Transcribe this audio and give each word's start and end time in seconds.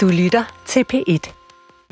Du 0.00 0.08
lytter 0.08 0.44
til 0.66 0.84
P1. 0.94 1.18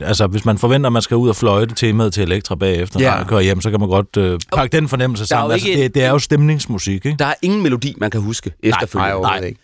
Altså, 0.03 0.27
hvis 0.27 0.45
man 0.45 0.59
forventer, 0.59 0.87
at 0.87 0.93
man 0.93 1.03
skal 1.03 1.17
ud 1.17 1.29
og 1.29 1.37
fløjte 1.37 1.75
temaet 1.75 2.13
til 2.15 2.23
Elektra 2.23 2.55
bagefter, 2.55 3.01
Ja. 3.01 3.11
når 3.11 3.17
man 3.17 3.27
kører 3.27 3.41
hjem, 3.41 3.61
så 3.61 3.71
kan 3.71 3.81
man 3.81 3.89
godt 3.89 4.17
øh, 4.17 4.41
pakke 4.57 4.77
den 4.77 4.89
fornemmelse 4.89 5.23
er 5.23 5.27
sammen. 5.27 5.53
Altså, 5.53 5.69
ikke 5.69 5.83
det, 5.83 5.95
det 5.95 6.05
er 6.05 6.11
jo 6.11 6.19
stemningsmusik, 6.19 7.07
ikke? 7.07 7.17
Der 7.19 7.25
er 7.27 7.35
ingen 7.43 7.63
melodi, 7.63 7.95
man 7.99 8.11
kan 8.11 8.21
huske 8.21 8.53
efterfølgende. 8.63 9.09
Nej, 9.09 9.13
overhovedet 9.13 9.47
ikke. 9.49 9.61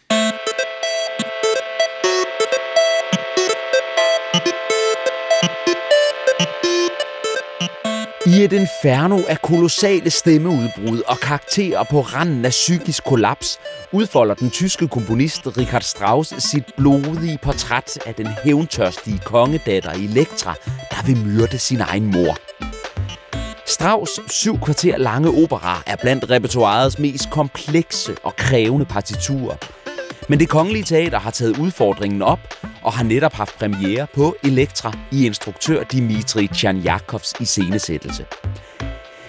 I 8.34 8.44
et 8.44 8.52
inferno 8.52 9.20
af 9.28 9.42
kolossale 9.42 10.10
stemmeudbrud 10.10 11.02
og 11.06 11.18
karakterer 11.20 11.84
på 11.90 12.00
randen 12.00 12.44
af 12.44 12.50
psykisk 12.50 13.04
kollaps, 13.04 13.58
udfolder 13.92 14.34
den 14.34 14.50
tyske 14.50 14.88
komponist 14.88 15.46
Richard 15.58 15.82
Strauss 15.82 16.34
sit 16.38 16.64
blodige 16.76 17.38
portræt 17.42 17.98
af 18.06 18.14
den 18.14 18.26
hævntørstige 18.44 19.18
kongedatter 19.24 19.90
Elektra, 19.90 20.54
der 20.90 21.06
vil 21.06 21.16
myrde 21.16 21.58
sin 21.58 21.80
egen 21.80 22.06
mor. 22.06 22.36
Strauss 23.66 24.20
syv 24.32 24.60
kvarter 24.60 24.98
lange 24.98 25.28
opera 25.44 25.82
er 25.86 25.96
blandt 25.96 26.30
repertoirets 26.30 26.98
mest 26.98 27.30
komplekse 27.30 28.14
og 28.22 28.36
krævende 28.36 28.86
partiturer. 28.86 29.56
Men 30.28 30.40
det 30.40 30.48
kongelige 30.48 30.84
teater 30.84 31.18
har 31.18 31.30
taget 31.30 31.58
udfordringen 31.58 32.22
op 32.22 32.54
og 32.82 32.92
har 32.92 33.04
netop 33.04 33.32
haft 33.32 33.58
premiere 33.58 34.06
på 34.14 34.36
Elektra 34.44 34.92
i 35.12 35.26
instruktør 35.26 35.82
Dimitri 35.82 36.46
Tjernjakovs 36.46 37.34
iscenesættelse. 37.40 38.26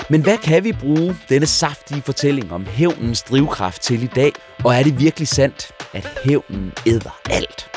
Men 0.10 0.22
hvad 0.22 0.38
kan 0.38 0.64
vi 0.64 0.72
bruge 0.72 1.16
denne 1.30 1.46
saftige 1.46 2.02
fortælling 2.02 2.54
om 2.54 2.66
hævnens 2.66 3.22
drivkraft 3.22 3.82
til 3.82 4.04
i 4.04 4.10
dag? 4.16 4.32
Og 4.64 4.76
er 4.76 4.84
det 4.84 5.00
virkelig 5.00 5.28
sandt, 5.28 5.72
at 5.94 6.08
hævnen 6.24 6.74
æder 6.88 7.20
alt? 7.30 7.70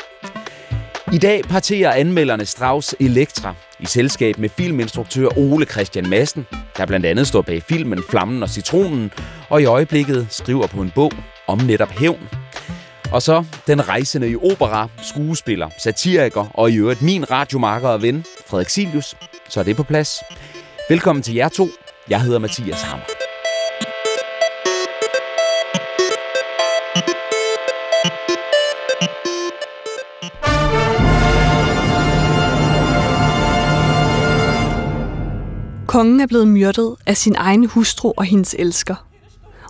I 1.13 1.17
dag 1.17 1.43
parterer 1.43 1.91
anmelderne 1.91 2.45
Strauss 2.45 2.95
Elektra 2.99 3.53
i 3.79 3.85
selskab 3.85 4.37
med 4.37 4.49
filminstruktør 4.49 5.27
Ole 5.37 5.65
Christian 5.65 6.09
Madsen, 6.09 6.47
der 6.77 6.85
blandt 6.85 7.05
andet 7.05 7.27
står 7.27 7.41
bag 7.41 7.63
filmen 7.63 8.03
Flammen 8.09 8.43
og 8.43 8.49
Citronen, 8.49 9.11
og 9.49 9.61
i 9.61 9.65
øjeblikket 9.65 10.27
skriver 10.29 10.67
på 10.67 10.81
en 10.81 10.91
bog 10.95 11.11
om 11.47 11.57
netop 11.57 11.89
hævn. 11.89 12.29
Og 13.11 13.21
så 13.21 13.45
den 13.67 13.87
rejsende 13.87 14.29
i 14.29 14.35
opera, 14.35 14.87
skuespiller, 15.01 15.69
satiriker 15.77 16.45
og 16.53 16.71
i 16.71 16.75
øvrigt 16.75 17.01
min 17.01 17.31
radiomarker 17.31 17.89
og 17.89 18.01
ven, 18.01 18.25
Frederik 18.47 18.69
Silius. 18.69 19.15
Så 19.49 19.59
er 19.59 19.63
det 19.63 19.75
på 19.75 19.83
plads. 19.83 20.15
Velkommen 20.89 21.23
til 21.23 21.35
jer 21.35 21.49
to. 21.49 21.67
Jeg 22.09 22.21
hedder 22.21 22.39
Mathias 22.39 22.81
Hammer. 22.81 23.05
Kongen 35.87 36.19
er 36.19 36.27
blevet 36.27 36.47
myrdet 36.47 36.95
af 37.07 37.17
sin 37.17 37.35
egen 37.37 37.65
hustru 37.65 38.13
og 38.17 38.23
hendes 38.23 38.55
elsker. 38.59 38.95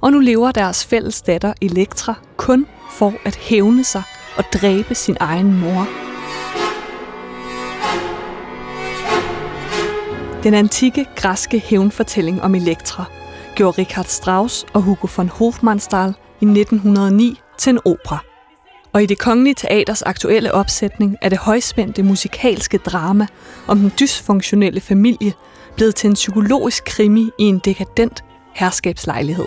Og 0.02 0.12
nu 0.12 0.20
lever 0.20 0.52
deres 0.52 0.86
fælles 0.86 1.22
datter 1.22 1.54
Elektra 1.62 2.16
kun 2.50 2.68
for 2.92 3.14
at 3.26 3.36
hævne 3.36 3.84
sig 3.84 4.04
og 4.38 4.44
dræbe 4.54 4.96
sin 4.96 5.18
egen 5.20 5.60
mor. 5.60 5.88
Den 10.44 10.54
antikke 10.54 11.06
græske 11.16 11.60
hævnfortælling 11.60 12.42
om 12.42 12.56
Elektra 12.56 13.04
gjorde 13.56 13.82
Richard 13.82 14.06
Strauss 14.06 14.66
og 14.74 14.82
Hugo 14.82 15.08
von 15.18 15.30
Hofmannsthal 15.30 16.14
i 16.42 16.46
1909 16.46 17.40
til 17.58 17.70
en 17.70 17.80
opera. 17.86 18.18
Og 18.94 19.04
i 19.04 19.06
det 19.06 19.18
kongelige 19.18 19.56
teaters 19.56 20.02
aktuelle 20.02 20.54
opsætning 20.54 21.18
er 21.22 21.30
det 21.30 21.38
højspændte 21.38 22.04
musikalske 22.04 22.78
drama 22.78 23.28
om 23.68 23.80
den 23.80 23.92
dysfunktionelle 24.00 24.82
familie 24.82 25.34
blevet 25.76 25.96
til 25.96 26.08
en 26.08 26.14
psykologisk 26.14 26.84
krimi 26.86 27.30
i 27.40 27.44
en 27.44 27.60
dekadent 27.60 28.24
herskabslejlighed. 28.54 29.46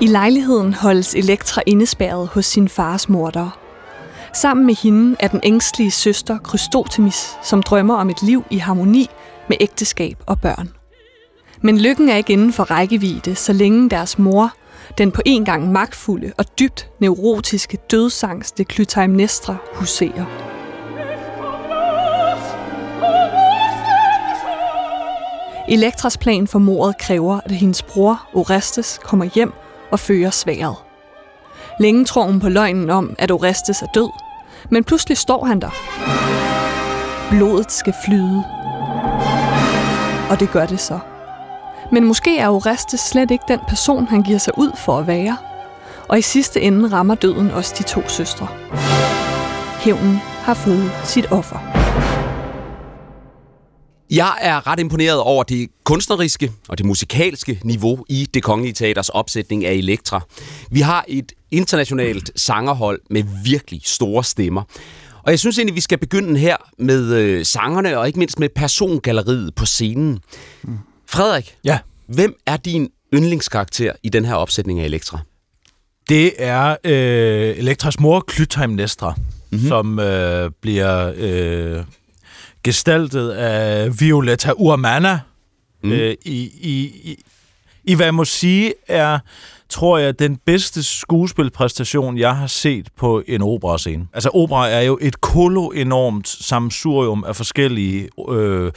I 0.00 0.06
lejligheden 0.06 0.74
holdes 0.74 1.14
Elektra 1.14 1.62
indespærret 1.66 2.28
hos 2.28 2.46
sin 2.46 2.68
fars 2.68 3.08
mordere. 3.08 3.50
Sammen 4.32 4.66
med 4.66 4.74
hende 4.74 5.16
er 5.20 5.28
den 5.28 5.40
ængstlige 5.42 5.90
søster 5.90 6.38
Krystotemis, 6.38 7.36
som 7.42 7.62
drømmer 7.62 7.94
om 7.94 8.10
et 8.10 8.22
liv 8.22 8.44
i 8.50 8.56
harmoni 8.56 9.08
med 9.48 9.56
ægteskab 9.60 10.16
og 10.26 10.40
børn. 10.40 10.68
Men 11.60 11.78
lykken 11.78 12.08
er 12.08 12.16
ikke 12.16 12.32
inden 12.32 12.52
for 12.52 12.64
rækkevidde, 12.64 13.34
så 13.34 13.52
længe 13.52 13.90
deres 13.90 14.18
mor, 14.18 14.52
den 14.98 15.12
på 15.12 15.22
en 15.24 15.44
gang 15.44 15.72
magtfulde 15.72 16.32
og 16.38 16.44
dybt 16.58 16.90
neurotiske 17.00 17.78
dødsangste 17.90 18.64
Clytemnestra 18.64 19.56
huserer. 19.74 20.24
Elektras 25.68 26.18
plan 26.18 26.46
for 26.46 26.58
mordet 26.58 26.98
kræver, 26.98 27.40
at 27.44 27.50
hendes 27.50 27.82
bror 27.82 28.28
Orestes 28.34 29.00
kommer 29.02 29.28
hjem 29.34 29.52
og 29.90 30.00
fører 30.00 30.30
sværet. 30.30 30.76
Længe 31.80 32.04
tror 32.04 32.24
hun 32.24 32.40
på 32.40 32.48
løgnen 32.48 32.90
om, 32.90 33.14
at 33.18 33.30
Orestes 33.30 33.82
er 33.82 33.86
død, 33.86 34.10
men 34.70 34.84
pludselig 34.84 35.18
står 35.18 35.44
han 35.44 35.60
der. 35.60 35.70
Blodet 37.30 37.72
skal 37.72 37.94
flyde. 38.04 38.44
Og 40.30 40.40
det 40.40 40.50
gør 40.50 40.66
det 40.66 40.80
så. 40.80 40.98
Men 41.92 42.04
måske 42.04 42.38
er 42.38 42.48
Orestes 42.48 43.00
slet 43.00 43.30
ikke 43.30 43.44
den 43.48 43.60
person, 43.68 44.06
han 44.06 44.22
giver 44.22 44.38
sig 44.38 44.58
ud 44.58 44.70
for 44.76 44.98
at 44.98 45.06
være. 45.06 45.36
Og 46.08 46.18
i 46.18 46.22
sidste 46.22 46.60
ende 46.60 46.88
rammer 46.88 47.14
døden 47.14 47.50
også 47.50 47.74
de 47.78 47.82
to 47.82 48.08
søstre. 48.08 48.48
Hævnen 49.80 50.16
har 50.16 50.54
fået 50.54 50.90
sit 51.04 51.32
offer. 51.32 51.75
Jeg 54.10 54.38
er 54.40 54.66
ret 54.66 54.80
imponeret 54.80 55.20
over 55.20 55.42
det 55.42 55.68
kunstneriske 55.84 56.52
og 56.68 56.78
det 56.78 56.86
musikalske 56.86 57.60
niveau 57.64 58.04
i 58.08 58.28
det 58.34 58.42
kongelige 58.42 58.72
teaters 58.74 59.08
opsætning 59.08 59.64
af 59.64 59.72
Elektra. 59.72 60.20
Vi 60.70 60.80
har 60.80 61.04
et 61.08 61.32
internationalt 61.50 62.30
sangerhold 62.36 63.00
med 63.10 63.22
virkelig 63.44 63.80
store 63.84 64.24
stemmer. 64.24 64.62
Og 65.22 65.30
jeg 65.30 65.38
synes 65.38 65.58
egentlig, 65.58 65.74
vi 65.76 65.80
skal 65.80 65.98
begynde 65.98 66.38
her 66.38 66.56
med 66.78 67.14
øh, 67.14 67.44
sangerne 67.44 67.98
og 67.98 68.06
ikke 68.06 68.18
mindst 68.18 68.38
med 68.38 68.48
persongalleriet 68.48 69.54
på 69.54 69.66
scenen. 69.66 70.18
Frederik, 71.08 71.56
Ja. 71.64 71.78
hvem 72.08 72.34
er 72.46 72.56
din 72.56 72.88
yndlingskarakter 73.14 73.92
i 74.02 74.08
den 74.08 74.24
her 74.24 74.34
opsætning 74.34 74.80
af 74.80 74.84
Elektra? 74.84 75.18
Det 76.08 76.32
er 76.38 76.76
øh, 76.84 77.58
Elektras 77.58 78.00
mor, 78.00 78.24
Clytemnestra, 78.32 79.14
mm-hmm. 79.50 79.68
som 79.68 79.98
øh, 79.98 80.50
bliver 80.62 81.12
øh, 81.16 81.84
gestaltet 82.66 83.30
af 83.30 84.00
Violetta 84.00 84.52
Urmana 84.56 85.20
mm. 85.82 85.92
øh, 85.92 86.14
i, 86.24 86.50
i, 86.60 86.74
i, 87.10 87.24
i, 87.84 87.94
hvad 87.94 88.06
jeg 88.06 88.14
må 88.14 88.24
sige 88.24 88.74
er, 88.88 89.18
tror 89.68 89.98
jeg, 89.98 90.18
den 90.18 90.38
bedste 90.46 90.82
skuespilpræstation, 90.82 92.18
jeg 92.18 92.36
har 92.36 92.46
set 92.46 92.88
på 92.96 93.22
en 93.28 93.42
operascene. 93.42 94.06
Altså, 94.14 94.30
opera 94.34 94.68
er 94.68 94.80
jo 94.80 94.98
et 95.00 95.20
kolo-enormt 95.20 96.28
sammensurium 96.28 97.24
af 97.28 97.36
forskellige 97.36 98.08
øh, 98.28 98.72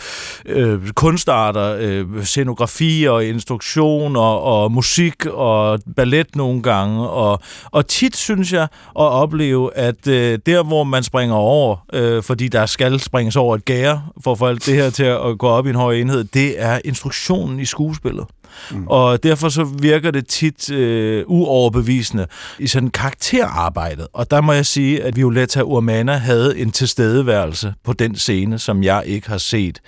øh, 0.45 0.89
kunstarter, 0.89 1.77
øh, 1.79 2.23
scenografier, 2.23 3.19
instruktioner 3.19 4.21
og 4.21 4.71
musik 4.71 5.25
og 5.25 5.79
ballet 5.95 6.35
nogle 6.35 6.61
gange. 6.61 7.09
Og, 7.09 7.39
og 7.71 7.87
tit 7.87 8.15
synes 8.15 8.53
jeg 8.53 8.63
at 8.63 8.69
opleve, 8.95 9.77
at 9.77 10.07
øh, 10.07 10.39
der, 10.45 10.63
hvor 10.63 10.83
man 10.83 11.03
springer 11.03 11.35
over, 11.35 11.77
øh, 11.93 12.23
fordi 12.23 12.47
der 12.47 12.65
skal 12.65 12.99
springes 12.99 13.35
over 13.35 13.55
et 13.55 13.65
gære, 13.65 14.03
for 14.23 14.31
at 14.31 14.37
få 14.37 14.45
alt 14.45 14.65
det 14.65 14.75
her 14.75 14.89
til 14.89 15.03
at 15.03 15.37
gå 15.39 15.47
op 15.47 15.65
i 15.65 15.69
en 15.69 15.75
høj 15.75 15.93
enhed, 15.93 16.23
det 16.23 16.61
er 16.61 16.79
instruktionen 16.85 17.59
i 17.59 17.65
skuespillet. 17.65 18.25
Mm. 18.71 18.87
Og 18.87 19.23
derfor 19.23 19.49
så 19.49 19.63
virker 19.63 20.11
det 20.11 20.27
tit 20.27 20.71
øh, 20.79 21.23
uoverbevisende 21.27 22.27
i 22.59 22.67
sådan 22.67 22.89
karakterarbejdet. 22.89 24.07
Og 24.13 24.31
der 24.31 24.41
må 24.41 24.51
jeg 24.53 24.65
sige, 24.65 25.03
at 25.03 25.15
Violetta 25.15 25.61
Urmana 25.61 26.13
havde 26.17 26.57
en 26.59 26.71
tilstedeværelse 26.71 27.73
på 27.83 27.93
den 27.93 28.15
scene, 28.15 28.59
som 28.59 28.83
jeg 28.83 29.03
ikke 29.05 29.29
har 29.29 29.37
set 29.37 29.79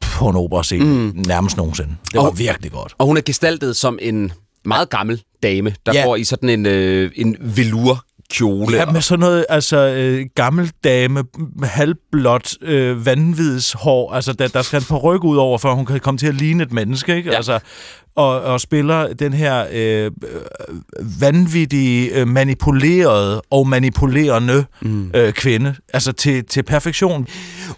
på 0.00 0.28
en 0.28 0.36
operascene 0.36 0.84
mm. 0.84 1.22
nærmest 1.26 1.56
nogensinde. 1.56 1.90
Det 2.12 2.14
var 2.20 2.26
Og- 2.26 2.38
virkelig 2.38 2.72
godt. 2.72 2.94
Og 2.98 3.06
hun 3.06 3.16
er 3.16 3.20
gestaltet 3.20 3.76
som 3.76 3.98
en 4.02 4.32
meget 4.64 4.90
gammel 4.90 5.22
dame, 5.42 5.74
der 5.86 5.92
Ja. 5.94 6.04
går 6.04 6.16
i 6.16 6.24
sådan 6.24 6.48
en, 6.48 6.66
øh, 6.66 7.10
en 7.16 7.36
velour 7.40 8.04
kjole. 8.30 8.76
Ja, 8.76 8.86
med 8.86 9.00
sådan 9.00 9.20
noget, 9.20 9.46
altså, 9.48 9.76
øh, 9.76 10.26
gammeldame, 10.34 11.24
halvblåt, 11.62 12.54
øh, 12.62 13.06
vanvidshår. 13.06 14.12
Altså, 14.12 14.32
der, 14.32 14.48
der 14.48 14.62
skal 14.62 14.78
en 14.78 14.84
par 14.84 14.96
ryg 14.96 15.24
ud 15.24 15.36
over, 15.36 15.58
for 15.58 15.74
hun 15.74 15.86
kan 15.86 16.00
komme 16.00 16.18
til 16.18 16.26
at 16.26 16.34
ligne 16.34 16.62
et 16.62 16.72
menneske, 16.72 17.16
ikke? 17.16 17.30
Ja. 17.30 17.36
Altså, 17.36 17.58
og, 18.16 18.40
og 18.40 18.60
spiller 18.60 19.12
den 19.12 19.32
her 19.32 19.66
øh, 19.72 20.10
vanvittige, 21.20 22.20
øh, 22.20 22.28
manipulerede 22.28 23.42
og 23.50 23.68
manipulerende 23.68 24.64
mm. 24.82 25.10
øh, 25.14 25.32
kvinde. 25.32 25.74
Altså 25.92 26.12
til, 26.12 26.44
til 26.44 26.62
perfektion. 26.62 27.26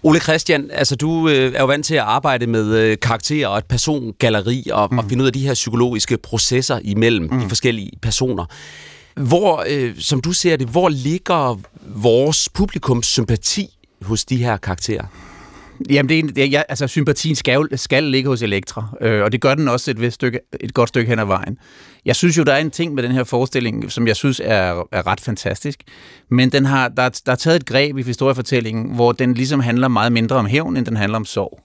Ole 0.03 0.19
Christian, 0.19 0.69
altså 0.73 0.95
du 0.95 1.29
øh, 1.29 1.53
er 1.55 1.59
jo 1.59 1.65
vant 1.65 1.85
til 1.85 1.95
at 1.95 2.01
arbejde 2.01 2.47
med 2.47 2.75
øh, 2.75 2.97
karakterer 3.01 3.47
og 3.47 3.57
et 3.57 3.65
persongalleri 3.65 4.67
og, 4.71 4.87
mm. 4.91 4.97
og 4.97 5.05
finde 5.09 5.21
ud 5.21 5.27
af 5.27 5.33
de 5.33 5.47
her 5.47 5.53
psykologiske 5.53 6.17
processer 6.17 6.79
imellem 6.83 7.29
mm. 7.31 7.39
de 7.39 7.47
forskellige 7.47 7.91
personer. 8.01 8.45
Hvor, 9.17 9.65
øh, 9.69 9.95
som 9.99 10.21
du 10.21 10.33
ser 10.33 10.55
det, 10.55 10.67
hvor 10.67 10.89
ligger 10.89 11.59
vores 11.95 12.49
publikums 12.49 13.07
sympati 13.07 13.77
hos 14.01 14.25
de 14.25 14.37
her 14.37 14.57
karakterer? 14.57 15.05
Jamen, 15.89 16.09
det 16.09 16.19
er, 16.19 16.23
det 16.23 16.51
ja, 16.51 16.61
altså, 16.69 16.87
sympatien 16.87 17.35
skal, 17.35 17.67
skal 17.75 18.03
ligge 18.03 18.29
hos 18.29 18.41
Elektra, 18.41 18.87
øh, 19.01 19.23
og 19.23 19.31
det 19.31 19.41
gør 19.41 19.55
den 19.55 19.67
også 19.67 19.91
et, 19.91 20.01
vist 20.01 20.15
stykke, 20.15 20.39
et 20.59 20.73
godt 20.73 20.89
stykke 20.89 21.09
hen 21.09 21.19
ad 21.19 21.25
vejen. 21.25 21.57
Jeg 22.05 22.15
synes 22.15 22.37
jo, 22.37 22.43
der 22.43 22.53
er 22.53 22.57
en 22.57 22.71
ting 22.71 22.93
med 22.93 23.03
den 23.03 23.11
her 23.11 23.23
forestilling, 23.23 23.91
som 23.91 24.07
jeg 24.07 24.15
synes 24.15 24.41
er, 24.43 24.87
er 24.91 25.07
ret 25.07 25.19
fantastisk, 25.19 25.83
men 26.31 26.49
den 26.49 26.65
har, 26.65 26.87
der, 26.87 27.21
der 27.25 27.31
er 27.31 27.35
taget 27.35 27.55
et 27.55 27.65
greb 27.65 27.97
i 27.97 28.03
historiefortællingen, 28.03 28.95
hvor 28.95 29.11
den 29.11 29.33
ligesom 29.33 29.59
handler 29.59 29.87
meget 29.87 30.11
mindre 30.11 30.35
om 30.35 30.45
hævn, 30.45 30.77
end 30.77 30.85
den 30.85 30.97
handler 30.97 31.15
om 31.15 31.25
sorg. 31.25 31.59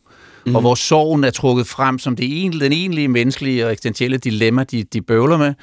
Mm. 0.47 0.55
Og 0.55 0.61
hvor 0.61 0.75
sorgen 0.75 1.25
er 1.25 1.31
trukket 1.31 1.67
frem 1.67 1.99
som 1.99 2.17
det 2.17 2.25
egentlige, 2.25 2.65
den 2.65 2.73
egentlige 2.73 3.09
menneskelige 3.09 3.67
og 3.67 3.73
eksistentielle 3.73 4.19
dilemma, 4.19 4.65
de, 4.65 4.83
de 4.83 5.03
bøvler 5.03 5.37
med. 5.37 5.55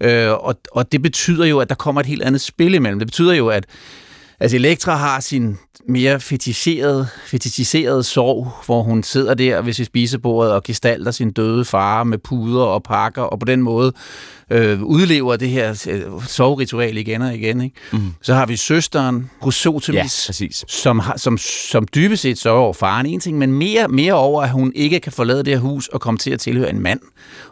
Øh, 0.00 0.30
og, 0.32 0.54
og 0.72 0.92
det 0.92 1.02
betyder 1.02 1.44
jo, 1.44 1.60
at 1.60 1.68
der 1.68 1.74
kommer 1.74 2.00
et 2.00 2.06
helt 2.06 2.22
andet 2.22 2.40
spil 2.40 2.74
imellem. 2.74 2.98
Det 2.98 3.08
betyder 3.08 3.34
jo, 3.34 3.48
at 3.48 3.66
Altså 4.40 4.56
Elektra 4.56 4.96
har 4.96 5.20
sin 5.20 5.58
mere 5.88 6.20
fetischerede, 6.20 7.06
fetishiserede 7.26 8.02
sorg, 8.02 8.52
hvor 8.66 8.82
hun 8.82 9.02
sidder 9.02 9.34
der 9.34 9.62
ved 9.62 9.72
sit 9.72 9.86
spisebordet 9.86 10.52
og 10.52 10.62
gestalter 10.62 11.10
sin 11.10 11.32
døde 11.32 11.64
far 11.64 12.04
med 12.04 12.18
puder 12.18 12.64
og 12.64 12.82
pakker, 12.82 13.22
og 13.22 13.38
på 13.40 13.46
den 13.46 13.62
måde 13.62 13.92
øh, 14.50 14.82
udlever 14.82 15.36
det 15.36 15.48
her 15.48 15.86
øh, 15.90 16.22
sovritual 16.26 16.96
igen 16.96 17.22
og 17.22 17.34
igen. 17.34 17.60
Ikke? 17.60 17.76
Mm. 17.92 18.14
Så 18.22 18.34
har 18.34 18.46
vi 18.46 18.56
søsteren, 18.56 19.30
Chrysotemis, 19.42 19.96
Ja, 19.96 20.28
præcis. 20.28 20.64
som, 20.68 20.98
har, 20.98 21.16
som, 21.16 21.38
som 21.38 21.86
dybest 21.94 22.22
set 22.22 22.38
sørger 22.38 22.60
over 22.60 22.72
faren 22.72 23.06
en 23.06 23.20
ting, 23.20 23.38
men 23.38 23.52
mere, 23.52 23.88
mere 23.88 24.12
over, 24.12 24.42
at 24.42 24.50
hun 24.50 24.72
ikke 24.74 25.00
kan 25.00 25.12
forlade 25.12 25.38
det 25.44 25.52
her 25.52 25.60
hus 25.60 25.88
og 25.88 26.00
komme 26.00 26.18
til 26.18 26.30
at 26.30 26.40
tilhøre 26.40 26.70
en 26.70 26.80
mand, 26.80 27.00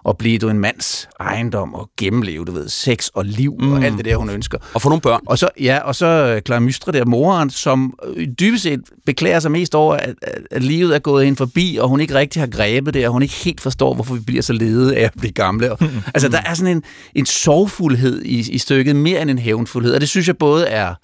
og 0.04 0.18
blive 0.18 0.38
du 0.38 0.48
en 0.48 0.58
mands 0.58 1.08
ejendom 1.20 1.74
og 1.74 1.90
gennemleve, 1.98 2.44
du 2.44 2.52
ved, 2.52 2.68
sex 2.68 3.08
og 3.08 3.24
liv 3.24 3.56
mm. 3.60 3.72
og 3.72 3.84
alt 3.84 3.96
det 3.96 4.04
der, 4.04 4.16
hun 4.16 4.30
ønsker. 4.30 4.58
Og 4.74 4.82
få 4.82 4.88
nogle 4.88 5.00
børn. 5.00 5.20
Og 5.26 5.38
så, 5.38 5.48
ja, 5.60 5.78
og 5.78 5.94
så 5.94 6.40
Clara 6.46 6.60
Mystre 6.60 6.92
der, 6.92 7.04
moren, 7.04 7.50
som 7.50 7.94
øh, 8.06 8.11
dybest 8.40 8.62
set 8.62 8.80
beklager 9.06 9.40
sig 9.40 9.50
mest 9.50 9.74
over, 9.74 9.94
at, 9.94 10.14
at, 10.50 10.62
livet 10.62 10.94
er 10.94 10.98
gået 10.98 11.24
hende 11.24 11.36
forbi, 11.36 11.78
og 11.80 11.88
hun 11.88 12.00
ikke 12.00 12.14
rigtig 12.14 12.42
har 12.42 12.46
grebet 12.46 12.94
det, 12.94 13.06
og 13.06 13.12
hun 13.12 13.22
ikke 13.22 13.34
helt 13.34 13.60
forstår, 13.60 13.94
hvorfor 13.94 14.14
vi 14.14 14.20
bliver 14.20 14.42
så 14.42 14.52
lede 14.52 14.96
af 14.96 15.04
at 15.04 15.12
blive 15.18 15.32
gamle. 15.32 15.72
Og, 15.72 15.78
altså, 16.14 16.28
der 16.28 16.40
er 16.46 16.54
sådan 16.54 16.76
en, 16.76 16.82
en 17.14 17.26
sorgfuldhed 17.26 18.22
i, 18.22 18.52
i 18.52 18.58
stykket, 18.58 18.96
mere 18.96 19.22
end 19.22 19.30
en 19.30 19.38
hævnfuldhed, 19.38 19.94
og 19.94 20.00
det 20.00 20.08
synes 20.08 20.26
jeg 20.26 20.36
både 20.36 20.66
er, 20.66 20.94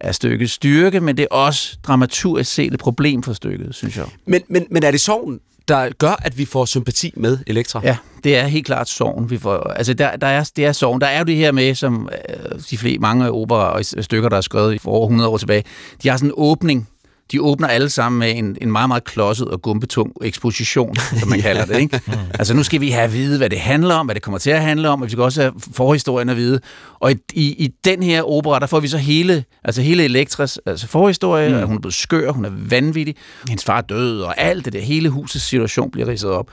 er 0.00 0.12
stykkets 0.12 0.52
styrke, 0.52 1.00
men 1.00 1.16
det 1.16 1.22
er 1.22 1.34
også 1.34 1.76
dramaturgisk 1.82 2.52
set 2.54 2.74
et 2.74 2.80
problem 2.80 3.22
for 3.22 3.32
stykket, 3.32 3.74
synes 3.74 3.96
jeg. 3.96 4.04
Men, 4.26 4.42
men, 4.48 4.66
men 4.70 4.82
er 4.82 4.90
det 4.90 5.00
sorgen, 5.00 5.40
der 5.68 5.90
gør, 5.98 6.22
at 6.22 6.38
vi 6.38 6.44
får 6.44 6.64
sympati 6.64 7.12
med 7.16 7.38
Elektra? 7.46 7.80
Ja, 7.84 7.96
det 8.24 8.36
er 8.36 8.46
helt 8.46 8.66
klart 8.66 8.88
sorgen, 8.88 9.30
vi 9.30 9.38
får. 9.38 9.58
Altså, 9.58 9.94
der, 9.94 10.16
der 10.16 10.26
er, 10.26 10.50
det 10.56 10.64
er 10.66 10.72
sorgen. 10.72 11.00
Der 11.00 11.06
er 11.06 11.18
jo 11.18 11.24
det 11.24 11.36
her 11.36 11.52
med, 11.52 11.74
som 11.74 12.08
øh, 12.28 12.60
de 12.70 12.78
flere, 12.78 12.98
mange 12.98 13.30
opera 13.30 13.72
og 13.72 13.84
stykker, 13.84 14.28
der 14.28 14.36
er 14.36 14.40
skrevet 14.40 14.80
for 14.80 14.90
over 14.90 15.06
100 15.06 15.30
år 15.30 15.36
tilbage, 15.36 15.64
de 16.02 16.08
har 16.08 16.16
sådan 16.16 16.28
en 16.28 16.34
åbning, 16.36 16.88
de 17.32 17.42
åbner 17.42 17.68
alle 17.68 17.90
sammen 17.90 18.18
med 18.18 18.36
en, 18.36 18.56
en 18.60 18.72
meget, 18.72 18.88
meget 18.88 19.04
klodset 19.04 19.48
og 19.48 19.62
gumpetung 19.62 20.12
eksposition, 20.22 20.96
som 20.96 21.28
man 21.28 21.40
kalder 21.48 21.64
det. 21.64 21.80
Ikke? 21.80 22.00
altså 22.34 22.54
nu 22.54 22.62
skal 22.62 22.80
vi 22.80 22.90
have 22.90 23.04
at 23.04 23.12
vide, 23.12 23.38
hvad 23.38 23.50
det 23.50 23.60
handler 23.60 23.94
om, 23.94 24.06
hvad 24.06 24.14
det 24.14 24.22
kommer 24.22 24.38
til 24.38 24.50
at 24.50 24.62
handle 24.62 24.88
om, 24.88 25.02
og 25.02 25.06
vi 25.06 25.10
skal 25.10 25.22
også 25.22 25.40
have 25.42 25.52
forhistorien 25.72 26.28
at 26.28 26.36
vide. 26.36 26.60
Og 27.00 27.12
i, 27.12 27.16
i, 27.34 27.64
i 27.64 27.70
den 27.84 28.02
her 28.02 28.22
opera, 28.22 28.58
der 28.58 28.66
får 28.66 28.80
vi 28.80 28.88
så 28.88 28.98
hele, 28.98 29.44
altså 29.64 29.82
hele 29.82 30.04
Elektras 30.04 30.58
altså 30.66 30.86
forhistorie, 30.86 31.48
mm. 31.60 31.66
hun 31.66 31.76
er 31.76 31.80
blevet 31.80 31.94
skør, 31.94 32.30
hun 32.30 32.44
er 32.44 32.50
vanvittig, 32.68 33.16
hendes 33.48 33.64
far 33.64 33.76
er 33.76 33.80
død, 33.82 34.20
og 34.20 34.40
alt 34.40 34.64
det 34.64 34.72
der, 34.72 34.80
hele 34.80 35.08
husets 35.08 35.44
situation 35.44 35.90
bliver 35.90 36.08
ridset 36.08 36.30
op, 36.30 36.48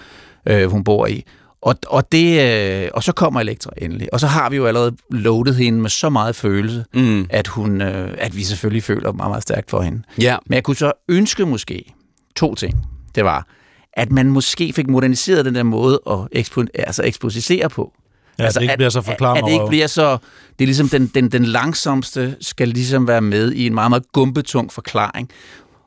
øh, 0.48 0.72
hun 0.72 0.84
bor 0.84 1.08
i. 1.08 1.26
Og, 1.62 1.76
og, 1.88 2.12
det, 2.12 2.42
øh, 2.84 2.90
og 2.94 3.04
så 3.04 3.12
kommer 3.12 3.40
Elektra 3.40 3.72
endelig. 3.78 4.14
Og 4.14 4.20
så 4.20 4.28
har 4.28 4.50
vi 4.50 4.56
jo 4.56 4.66
allerede 4.66 4.96
loadet 5.10 5.56
hende 5.56 5.82
med 5.82 5.90
så 5.90 6.10
meget 6.10 6.36
følelse, 6.36 6.86
mm. 6.94 7.26
at, 7.30 7.48
hun, 7.48 7.82
øh, 7.82 8.14
at 8.18 8.36
vi 8.36 8.44
selvfølgelig 8.44 8.84
føler 8.84 9.12
meget, 9.12 9.30
meget 9.30 9.44
stærkt 9.44 9.70
for 9.70 9.82
hende. 9.82 10.02
Ja. 10.22 10.38
Men 10.46 10.56
jeg 10.56 10.64
kunne 10.64 10.76
så 10.76 10.92
ønske 11.10 11.46
måske 11.46 11.94
to 12.36 12.56
ting. 12.56 12.86
Det 13.16 13.24
var, 13.24 13.48
at 13.94 14.12
man 14.12 14.30
måske 14.30 14.74
fik 14.74 14.88
moderniseret 14.88 15.46
den 15.46 15.56
der 15.56 15.64
måde 15.64 16.02
at 16.10 16.20
expo, 16.32 16.64
altså 16.74 17.04
eksposere 17.04 17.70
på. 17.70 17.94
Ja, 18.40 18.44
altså, 18.44 18.60
det 18.60 18.64
ikke 18.64 18.72
at, 18.72 18.78
bliver 18.78 18.90
så 18.90 19.02
forklaret. 19.02 19.38
At 19.38 19.44
det 19.44 19.52
ikke 19.52 19.68
bliver 19.68 19.88
så... 19.88 20.18
Det 20.60 20.66
er 20.66 20.68
ligesom 20.68 20.90
den, 20.90 21.08
den, 21.08 21.32
den 21.32 21.46
langsomste 21.46 22.36
skal 22.42 22.68
ligesom 22.68 23.08
være 23.08 23.22
med 23.22 23.52
i 23.52 23.68
en 23.68 23.74
meget, 23.74 23.92
meget 23.92 24.12
gumpetung 24.12 24.74
forklaring. 24.74 25.30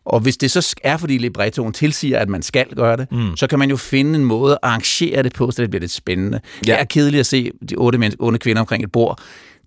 Og 0.05 0.21
hvis 0.21 0.37
det 0.37 0.51
så 0.51 0.75
er, 0.83 0.97
fordi 0.97 1.19
librettoen 1.19 1.73
tilsiger, 1.73 2.19
at 2.19 2.29
man 2.29 2.43
skal 2.43 2.67
gøre 2.77 2.97
det, 2.97 3.13
mm. 3.13 3.37
så 3.37 3.47
kan 3.47 3.59
man 3.59 3.71
jo 3.71 3.77
finde 3.77 4.19
en 4.19 4.25
måde 4.25 4.53
at 4.53 4.59
arrangere 4.63 5.23
det 5.23 5.33
på, 5.33 5.51
så 5.51 5.63
det 5.63 5.71
bliver 5.71 5.81
lidt 5.81 5.93
spændende. 5.93 6.41
Ja. 6.67 6.73
Det 6.73 6.81
er 6.81 6.85
kedeligt 6.85 7.21
at 7.21 7.27
se 7.27 7.51
de 7.69 7.75
otte, 7.75 7.99
mænd, 7.99 8.13
otte 8.19 8.39
kvinder 8.39 8.61
omkring 8.61 8.85
et 8.85 8.93
bord, 8.93 9.19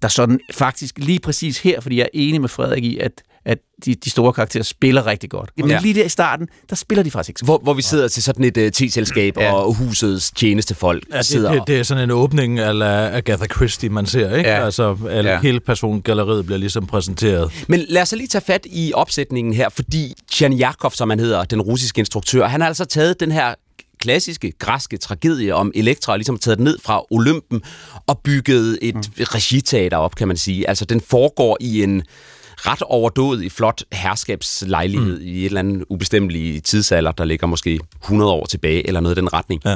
der 0.01 0.07
sådan 0.07 0.39
faktisk 0.53 0.97
lige 0.97 1.19
præcis 1.19 1.59
her, 1.59 1.81
fordi 1.81 1.97
jeg 1.97 2.03
er 2.03 2.09
enig 2.13 2.41
med 2.41 2.49
Frederik 2.49 2.83
i, 2.83 2.97
at 2.97 3.23
at 3.47 3.57
de, 3.85 3.95
de 3.95 4.09
store 4.09 4.33
karakterer 4.33 4.63
spiller 4.63 5.05
rigtig 5.05 5.29
godt. 5.29 5.49
Men 5.57 5.69
ja. 5.69 5.79
lige 5.79 5.93
der 5.93 6.03
i 6.03 6.09
starten, 6.09 6.47
der 6.69 6.75
spiller 6.75 7.03
de 7.03 7.11
faktisk 7.11 7.29
ikke 7.29 7.39
så 7.39 7.45
hvor, 7.45 7.57
hvor 7.57 7.73
vi 7.73 7.81
sidder 7.81 8.07
til 8.07 8.23
sådan 8.23 8.45
et 8.45 8.57
uh, 8.57 8.69
te-selskab, 8.69 9.37
ja. 9.37 9.53
og 9.53 9.73
husets 9.73 10.31
tjenestefolk 10.31 11.03
ja, 11.13 11.21
sidder 11.21 11.51
det, 11.51 11.63
det, 11.67 11.79
er 11.79 11.83
sådan 11.83 12.03
en 12.03 12.11
åbning 12.11 12.59
af 12.59 13.17
Agatha 13.17 13.47
Christie, 13.47 13.89
man 13.89 14.05
ser, 14.05 14.35
ikke? 14.35 14.49
Ja. 14.49 14.65
Altså, 14.65 14.97
alle, 15.09 15.29
Ja. 15.29 15.39
hele 15.39 15.59
persongalleriet 15.59 16.45
bliver 16.45 16.59
ligesom 16.59 16.87
præsenteret. 16.87 17.51
Men 17.67 17.85
lad 17.89 18.01
os 18.01 18.09
så 18.09 18.15
lige 18.15 18.27
tage 18.27 18.41
fat 18.41 18.61
i 18.65 18.91
opsætningen 18.95 19.53
her, 19.53 19.69
fordi 19.69 20.13
Jan 20.41 20.53
Jakov, 20.53 20.91
som 20.91 21.09
han 21.09 21.19
hedder, 21.19 21.43
den 21.43 21.61
russiske 21.61 21.99
instruktør, 21.99 22.47
han 22.47 22.61
har 22.61 22.67
altså 22.67 22.85
taget 22.85 23.19
den 23.19 23.31
her 23.31 23.53
klassiske 23.99 24.51
græske 24.59 24.97
tragedie 24.97 25.55
om 25.55 25.71
Elektra, 25.75 26.11
og 26.11 26.17
ligesom 26.17 26.37
taget 26.37 26.57
den 26.57 26.63
ned 26.63 26.77
fra 26.83 27.01
Olympen 27.11 27.61
og 28.07 28.19
bygget 28.19 28.79
et 28.81 28.95
mm. 28.95 29.01
regiteater 29.19 29.97
op, 29.97 30.15
kan 30.15 30.27
man 30.27 30.37
sige. 30.37 30.69
Altså, 30.69 30.85
den 30.85 31.01
foregår 31.01 31.57
i 31.59 31.83
en 31.83 32.03
ret 32.67 32.81
overdådig, 32.81 33.51
flot 33.51 33.83
herskabslejlighed 33.91 35.19
mm. 35.19 35.27
i 35.27 35.39
et 35.39 35.45
eller 35.45 35.59
andet 35.59 35.83
ubestemmelig 35.89 36.63
tidsalder, 36.63 37.11
der 37.11 37.25
ligger 37.25 37.47
måske 37.47 37.79
100 38.03 38.31
år 38.31 38.45
tilbage, 38.45 38.87
eller 38.87 38.99
noget 38.99 39.17
i 39.17 39.19
den 39.19 39.33
retning. 39.33 39.61
Ja. 39.65 39.75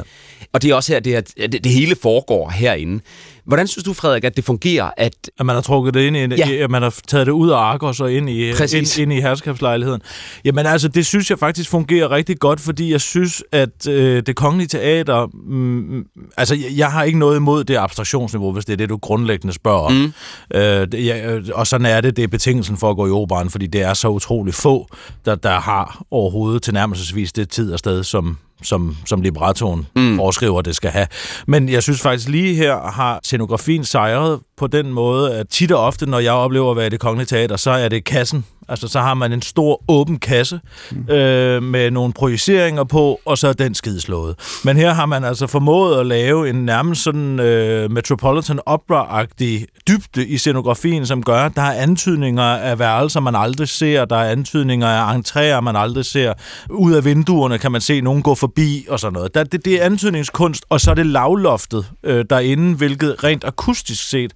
Og 0.52 0.62
det 0.62 0.70
er 0.70 0.74
også 0.74 0.92
her, 0.92 1.00
det, 1.00 1.12
her, 1.12 1.46
det, 1.46 1.64
det 1.64 1.72
hele 1.72 1.96
foregår 2.02 2.50
herinde. 2.50 3.02
Hvordan 3.44 3.66
synes 3.66 3.84
du, 3.84 3.92
Frederik, 3.92 4.24
at 4.24 4.36
det 4.36 4.44
fungerer, 4.44 4.90
at 4.96 5.12
At 5.38 5.46
man 5.46 5.54
har 5.54 5.62
trukket 5.62 5.94
det 5.94 6.00
ind 6.00 6.16
i, 6.16 6.20
Ja. 6.20 6.48
ja. 6.48 6.64
at 6.64 6.70
man 6.70 6.82
har 6.82 6.94
taget 7.08 7.26
det 7.26 7.32
ud 7.32 7.50
af 7.50 7.56
Argos 7.56 8.00
og 8.00 8.12
ind 8.12 8.30
i, 8.30 8.52
Præcis. 8.52 8.98
ind, 8.98 9.02
ind 9.02 9.18
i 9.18 9.20
herskabslejligheden. 9.22 10.00
Jamen 10.44 10.66
altså, 10.66 10.88
det 10.88 11.06
synes 11.06 11.30
jeg 11.30 11.38
faktisk 11.38 11.70
fungerer 11.70 12.10
rigtig 12.10 12.38
godt, 12.38 12.60
fordi 12.60 12.92
jeg 12.92 13.00
synes, 13.00 13.44
at 13.52 13.88
øh, 13.88 14.22
det 14.26 14.36
kongelige 14.36 14.68
teater... 14.68 15.26
Mm, 15.46 16.04
altså, 16.36 16.54
jeg, 16.54 16.66
jeg 16.76 16.92
har 16.92 17.02
ikke 17.02 17.18
noget 17.18 17.36
imod 17.36 17.64
det 17.64 17.76
abstraktionsniveau, 17.76 18.52
hvis 18.52 18.64
det 18.64 18.72
er 18.72 18.76
det, 18.76 18.88
du 18.88 18.96
grundlæggende 18.96 19.54
spørger 19.54 19.78
om. 19.80 19.92
Mm. 19.92 20.12
Øh, 20.54 20.86
det, 20.92 21.06
jeg, 21.06 21.24
øh, 21.24 21.44
og 21.54 21.66
sådan 21.66 21.86
er 21.86 22.00
det, 22.00 22.16
det 22.16 22.22
er 22.24 22.28
betingelsen 22.28 22.76
for 22.76 22.90
at 22.90 22.96
gå 22.96 23.06
i 23.06 23.10
operan, 23.10 23.50
fordi 23.50 23.66
det 23.66 23.82
er 23.82 23.94
så 23.94 24.08
utroligt 24.08 24.56
få, 24.56 24.86
der, 25.24 25.34
der 25.34 25.60
har 25.60 26.02
overhovedet 26.10 26.62
tilnærmelsesvis 26.62 27.32
det 27.32 27.48
tid 27.48 27.72
og 27.72 27.78
sted, 27.78 28.04
som 28.04 28.38
som, 28.62 28.96
som 29.06 29.22
librettoen 29.22 29.86
mm. 29.96 30.16
foreskriver, 30.16 30.62
det 30.62 30.76
skal 30.76 30.90
have. 30.90 31.06
Men 31.46 31.68
jeg 31.68 31.82
synes 31.82 32.00
faktisk 32.00 32.28
lige 32.28 32.54
her 32.54 32.90
har 32.90 33.20
scenografien 33.22 33.84
sejret 33.84 34.40
på 34.56 34.66
den 34.66 34.92
måde, 34.92 35.34
at 35.34 35.48
tit 35.48 35.72
og 35.72 35.84
ofte, 35.84 36.06
når 36.06 36.18
jeg 36.18 36.32
oplever 36.32 36.70
at 36.70 36.76
være 36.76 36.86
i 36.86 36.90
det 36.90 37.00
kongelige 37.00 37.26
teater, 37.26 37.56
så 37.56 37.70
er 37.70 37.88
det 37.88 38.04
kassen. 38.04 38.44
Altså, 38.68 38.88
så 38.88 39.00
har 39.00 39.14
man 39.14 39.32
en 39.32 39.42
stor 39.42 39.82
åben 39.88 40.18
kasse 40.18 40.60
mm. 40.90 41.14
øh, 41.14 41.62
med 41.62 41.90
nogle 41.90 42.12
projiceringer 42.12 42.84
på, 42.84 43.20
og 43.24 43.38
så 43.38 43.48
er 43.48 43.52
den 43.52 43.74
skideslået. 43.74 44.60
Men 44.64 44.76
her 44.76 44.92
har 44.92 45.06
man 45.06 45.24
altså 45.24 45.46
formået 45.46 46.00
at 46.00 46.06
lave 46.06 46.50
en 46.50 46.54
nærmest 46.54 47.02
sådan 47.02 47.40
øh, 47.40 47.90
Metropolitan 47.90 48.60
Opera-agtig 48.66 49.66
dybde 49.88 50.26
i 50.26 50.38
scenografien, 50.38 51.06
som 51.06 51.22
gør, 51.22 51.44
at 51.44 51.52
der 51.56 51.62
er 51.62 51.82
antydninger 51.82 52.42
af 52.42 52.78
værelser, 52.78 53.20
man 53.20 53.34
aldrig 53.34 53.68
ser, 53.68 54.04
der 54.04 54.16
er 54.16 54.30
antydninger 54.30 54.88
af 54.88 55.18
entréer, 55.18 55.60
man 55.60 55.76
aldrig 55.76 56.04
ser. 56.04 56.32
Ud 56.70 56.92
af 56.92 57.04
vinduerne 57.04 57.58
kan 57.58 57.72
man 57.72 57.80
se 57.80 58.00
nogen 58.00 58.22
gå 58.22 58.34
forbi 58.34 58.51
og 58.88 59.00
sådan 59.00 59.12
noget. 59.12 59.34
Der, 59.34 59.44
det, 59.44 59.64
det 59.64 59.82
er 59.82 59.86
antydningskunst, 59.86 60.64
og 60.68 60.80
så 60.80 60.90
er 60.90 60.94
det 60.94 61.06
lavloftet 61.06 61.90
øh, 62.04 62.24
derinde, 62.30 62.76
hvilket 62.76 63.24
rent 63.24 63.44
akustisk 63.44 64.08
set 64.08 64.32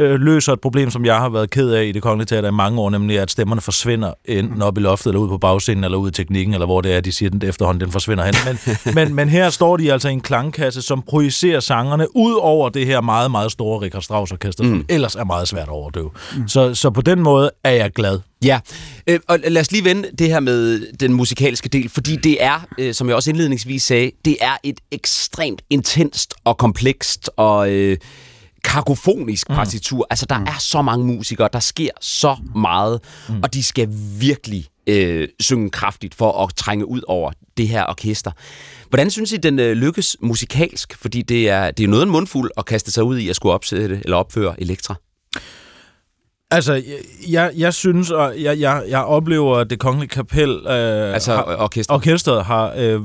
øh, 0.00 0.20
løser 0.20 0.52
et 0.52 0.60
problem, 0.60 0.90
som 0.90 1.04
jeg 1.04 1.16
har 1.16 1.28
været 1.28 1.50
ked 1.50 1.70
af 1.70 1.84
i 1.84 1.92
det 1.92 2.02
kongelige 2.02 2.26
teater 2.26 2.48
i 2.48 2.52
mange 2.52 2.80
år, 2.80 2.90
nemlig 2.90 3.18
at 3.18 3.30
stemmerne 3.30 3.60
forsvinder 3.60 4.12
enten 4.24 4.62
op 4.62 4.78
i 4.78 4.80
loftet, 4.80 5.06
eller 5.06 5.20
ud 5.20 5.28
på 5.28 5.38
bagscenen, 5.38 5.84
eller 5.84 5.98
ud 5.98 6.08
i 6.08 6.12
teknikken, 6.12 6.54
eller 6.54 6.66
hvor 6.66 6.80
det 6.80 6.92
er, 6.92 7.00
de 7.00 7.12
siger, 7.12 7.30
den 7.30 7.42
efterhånden 7.44 7.80
den 7.80 7.92
forsvinder 7.92 8.24
hen. 8.24 8.34
Men, 8.46 8.76
men, 8.94 9.14
men 9.14 9.28
her 9.28 9.50
står 9.50 9.76
de 9.76 9.92
altså 9.92 10.08
i 10.08 10.12
en 10.12 10.20
klangkasse, 10.20 10.82
som 10.82 11.02
projicerer 11.02 11.60
sangerne 11.60 12.16
ud 12.16 12.34
over 12.40 12.68
det 12.68 12.86
her 12.86 13.00
meget, 13.00 13.30
meget 13.30 13.52
store 13.52 13.80
Richard 13.80 14.02
Strauss 14.02 14.32
orkester, 14.32 14.64
mm. 14.64 14.70
som 14.70 14.84
ellers 14.88 15.14
er 15.14 15.24
meget 15.24 15.48
svært 15.48 15.62
at 15.62 15.68
overdøve. 15.68 16.10
Mm. 16.36 16.48
Så, 16.48 16.74
så 16.74 16.90
på 16.90 17.00
den 17.00 17.20
måde 17.20 17.50
er 17.64 17.70
jeg 17.72 17.90
glad. 17.90 18.18
Ja, 18.44 18.60
øh, 19.06 19.20
og 19.28 19.38
lad 19.48 19.60
os 19.60 19.72
lige 19.72 19.84
vende 19.84 20.08
det 20.18 20.26
her 20.26 20.40
med 20.40 20.86
den 21.00 21.12
musikalske 21.12 21.68
del, 21.68 21.88
fordi 21.88 22.16
det 22.16 22.44
er, 22.44 22.66
øh, 22.78 22.94
som 22.94 23.08
jeg 23.08 23.16
også 23.16 23.30
indledningsvis 23.30 23.82
sagde, 23.82 24.10
det 24.24 24.36
er 24.40 24.56
et 24.62 24.80
ekstremt 24.90 25.62
intenst 25.70 26.34
og 26.44 26.58
komplekst 26.58 27.30
og 27.36 27.70
øh, 27.70 27.96
kakofonisk 28.64 29.48
mm. 29.48 29.54
partitur. 29.54 30.06
Altså, 30.10 30.26
der 30.26 30.38
mm. 30.38 30.44
er 30.44 30.58
så 30.58 30.82
mange 30.82 31.06
musikere, 31.06 31.48
der 31.52 31.60
sker 31.60 31.90
så 32.00 32.36
meget, 32.54 33.00
mm. 33.28 33.40
og 33.42 33.54
de 33.54 33.62
skal 33.62 33.88
virkelig 34.20 34.66
øh, 34.86 35.28
synge 35.40 35.70
kraftigt 35.70 36.14
for 36.14 36.44
at 36.44 36.54
trænge 36.56 36.86
ud 36.86 37.00
over 37.08 37.32
det 37.56 37.68
her 37.68 37.84
orkester. 37.88 38.30
Hvordan 38.88 39.10
synes 39.10 39.32
I, 39.32 39.36
den 39.36 39.58
øh, 39.58 39.72
lykkes 39.72 40.16
musikalsk? 40.20 40.96
Fordi 40.96 41.22
det 41.22 41.48
er, 41.48 41.70
det 41.70 41.84
er 41.84 41.88
noget 41.88 42.02
en 42.02 42.10
mundfuld 42.10 42.50
at 42.56 42.64
kaste 42.64 42.92
sig 42.92 43.04
ud 43.04 43.18
i 43.18 43.28
at 43.28 43.36
skulle 43.36 43.52
opsætte 43.52 44.00
eller 44.04 44.16
opføre 44.16 44.60
Elektra. 44.60 44.94
Altså, 46.52 46.82
jeg, 47.28 47.52
jeg 47.56 47.74
synes, 47.74 48.10
og 48.10 48.42
jeg, 48.42 48.60
jeg, 48.60 48.84
jeg 48.88 49.04
oplever, 49.04 49.56
at 49.56 49.70
det 49.70 49.78
kongelige 49.78 50.08
kapel... 50.08 50.50
Øh, 50.50 51.14
altså 51.14 51.32
har, 51.32 51.56
orkestret. 51.58 51.94
orkestret 51.94 52.44
har 52.44 52.74
øh, 52.76 53.00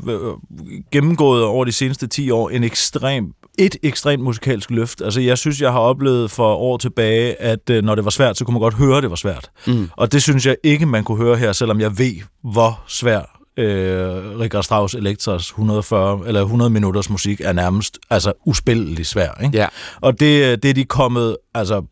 gennemgået 0.91 1.43
over 1.43 1.65
de 1.65 1.71
seneste 1.71 2.07
10 2.07 2.31
år 2.31 2.49
en 2.49 2.63
ekstrem, 2.63 3.33
et 3.57 3.77
ekstremt 3.83 4.23
musikalsk 4.23 4.71
løft. 4.71 5.01
Altså, 5.01 5.21
jeg 5.21 5.37
synes, 5.37 5.61
jeg 5.61 5.71
har 5.71 5.79
oplevet 5.79 6.31
for 6.31 6.55
år 6.55 6.77
tilbage, 6.77 7.41
at 7.41 7.69
øh, 7.69 7.83
når 7.83 7.95
det 7.95 8.05
var 8.05 8.11
svært, 8.11 8.37
så 8.37 8.45
kunne 8.45 8.53
man 8.53 8.61
godt 8.61 8.73
høre, 8.73 8.97
at 8.97 9.03
det 9.03 9.09
var 9.09 9.15
svært. 9.15 9.49
Mm. 9.67 9.89
Og 9.97 10.11
det 10.11 10.23
synes 10.23 10.45
jeg 10.45 10.55
ikke, 10.63 10.85
man 10.85 11.03
kunne 11.03 11.17
høre 11.17 11.37
her, 11.37 11.53
selvom 11.53 11.79
jeg 11.79 11.97
ved, 11.97 12.15
hvor 12.43 12.83
svært 12.87 13.25
øh, 13.57 14.39
Richard 14.39 14.63
Strauss 14.63 14.93
Elektras 14.93 15.47
140 15.47 16.27
eller 16.27 16.41
100 16.41 16.69
minutters 16.69 17.09
musik 17.09 17.41
er 17.41 17.53
nærmest 17.53 17.99
altså 18.09 18.33
uspilleligt 18.45 19.07
svær. 19.07 19.41
Ikke? 19.43 19.57
Ja. 19.57 19.67
Og 20.01 20.19
det, 20.19 20.63
det 20.63 20.69
er 20.69 20.73
de 20.73 20.85
kommet 20.85 21.37
altså 21.53 21.83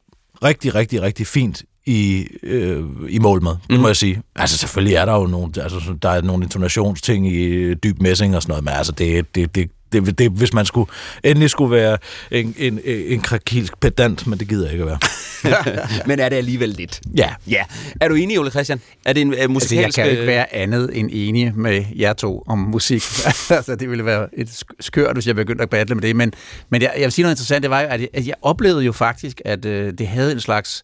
rigtig, 0.43 0.75
rigtig, 0.75 1.01
rigtig 1.01 1.27
fint 1.27 1.63
i, 1.85 2.27
øh, 2.43 2.83
i 3.09 3.19
mål 3.19 3.43
med, 3.43 3.51
det 3.51 3.75
mm. 3.75 3.81
må 3.81 3.87
jeg 3.87 3.95
sige. 3.95 4.21
Altså 4.35 4.57
selvfølgelig 4.57 4.95
er 4.95 5.05
der 5.05 5.13
jo 5.13 5.27
nogle, 5.27 5.51
altså, 5.57 5.95
der 6.01 6.09
er 6.09 6.21
nogle 6.21 6.43
intonationsting 6.43 7.27
i 7.27 7.73
dyb 7.73 8.01
messing 8.01 8.35
og 8.35 8.41
sådan 8.41 8.51
noget, 8.51 8.63
men 8.63 8.73
altså 8.73 8.91
det, 8.91 9.35
det, 9.35 9.55
det, 9.55 9.69
det, 9.93 10.19
det, 10.19 10.31
hvis 10.31 10.53
man 10.53 10.65
skulle 10.65 10.91
endelig 11.23 11.49
skulle 11.49 11.71
være 11.71 11.97
en, 12.31 12.55
en, 12.57 12.79
en 12.85 13.21
krakilsk 13.21 13.79
pedant, 13.79 14.27
men 14.27 14.39
det 14.39 14.47
gider 14.47 14.63
jeg 14.63 14.71
ikke 14.71 14.83
at 14.83 14.87
være. 14.87 14.99
men 16.07 16.19
er 16.19 16.29
det 16.29 16.35
alligevel 16.35 16.69
lidt? 16.69 17.01
Ja. 17.17 17.29
ja. 17.47 17.63
Er 18.01 18.07
du 18.07 18.15
enig, 18.15 18.39
Ole 18.39 18.49
Christian? 18.49 18.81
Er 19.05 19.13
det 19.13 19.21
en 19.21 19.33
uh, 19.43 19.49
musikalsk... 19.49 19.85
Altså, 19.85 20.01
jeg 20.01 20.07
kan 20.07 20.15
jo 20.15 20.21
ikke 20.21 20.31
være 20.31 20.55
andet 20.55 20.89
end 20.93 21.09
enig 21.13 21.55
med 21.55 21.85
jer 21.95 22.13
to 22.13 22.43
om 22.47 22.59
musik. 22.59 23.03
altså, 23.49 23.75
det 23.75 23.89
ville 23.89 24.05
være 24.05 24.27
et 24.33 24.63
skørt, 24.79 25.15
hvis 25.15 25.27
jeg 25.27 25.35
begyndte 25.35 25.61
at 25.61 25.69
battle 25.69 25.95
med 25.95 26.01
det. 26.01 26.15
Men, 26.15 26.33
men 26.69 26.81
jeg, 26.81 26.91
jeg 26.95 27.03
vil 27.03 27.11
sige 27.11 27.23
noget 27.23 27.33
interessant, 27.33 27.63
det 27.63 27.69
var 27.69 27.81
jo, 27.81 27.87
at 27.87 28.01
jeg, 28.01 28.09
at 28.13 28.27
jeg 28.27 28.35
oplevede 28.41 28.83
jo 28.83 28.91
faktisk, 28.91 29.41
at 29.45 29.65
øh, 29.65 29.93
det 29.97 30.07
havde 30.07 30.31
en 30.31 30.39
slags 30.39 30.83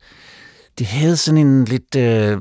det 0.80 0.88
havde 0.88 1.18
sådan 1.18 1.48
en 1.48 1.66
lidt 1.66 1.96
øh, 1.96 2.38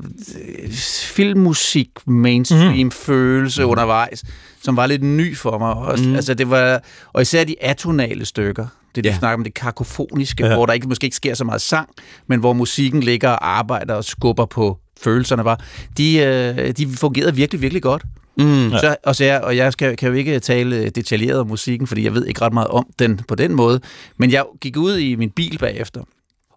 filmmusik 1.03 1.89
mainstream 2.07 2.85
mm. 2.85 2.91
følelse 2.91 3.63
mm. 3.63 3.69
undervejs, 3.69 4.23
som 4.61 4.77
var 4.77 4.87
lidt 4.87 5.03
ny 5.03 5.37
for 5.37 5.57
mig 5.57 5.73
også. 5.73 6.09
Mm. 6.09 6.15
Altså 6.15 6.33
det 6.33 6.49
var 6.49 6.81
og 7.13 7.21
især 7.21 7.43
de 7.43 7.63
atonale 7.63 8.25
stykker. 8.25 8.67
Det 8.95 9.03
du 9.03 9.09
ja. 9.09 9.17
snakker 9.17 9.37
om 9.37 9.43
det 9.43 9.53
kakofoniske, 9.53 10.45
ja. 10.45 10.55
hvor 10.55 10.65
der 10.65 10.73
ikke 10.73 10.87
måske 10.87 11.05
ikke 11.05 11.15
sker 11.15 11.33
så 11.33 11.43
meget 11.43 11.61
sang, 11.61 11.89
men 12.27 12.39
hvor 12.39 12.53
musikken 12.53 13.03
ligger 13.03 13.29
og 13.29 13.57
arbejder 13.57 13.93
og 13.93 14.03
skubber 14.03 14.45
på 14.45 14.77
følelserne 15.01 15.45
var. 15.45 15.59
De 15.97 16.17
øh, 16.17 16.71
de 16.71 16.87
fungerede 16.87 17.35
virkelig 17.35 17.61
virkelig 17.61 17.81
godt. 17.81 18.03
Mm. 18.37 18.71
Så, 18.71 18.95
og, 19.03 19.15
så 19.15 19.23
jeg, 19.25 19.41
og 19.41 19.57
jeg 19.57 19.73
skal, 19.73 19.97
kan 19.97 20.09
jo 20.09 20.15
ikke 20.15 20.39
tale 20.39 20.89
detaljeret 20.89 21.39
om 21.39 21.47
musikken, 21.47 21.87
fordi 21.87 22.03
jeg 22.03 22.13
ved 22.13 22.25
ikke 22.25 22.41
ret 22.41 22.53
meget 22.53 22.67
om 22.67 22.85
den 22.99 23.21
på 23.27 23.35
den 23.35 23.55
måde. 23.55 23.79
Men 24.17 24.31
jeg 24.31 24.43
gik 24.61 24.77
ud 24.77 24.97
i 24.97 25.15
min 25.15 25.29
bil 25.29 25.57
bagefter, 25.57 26.01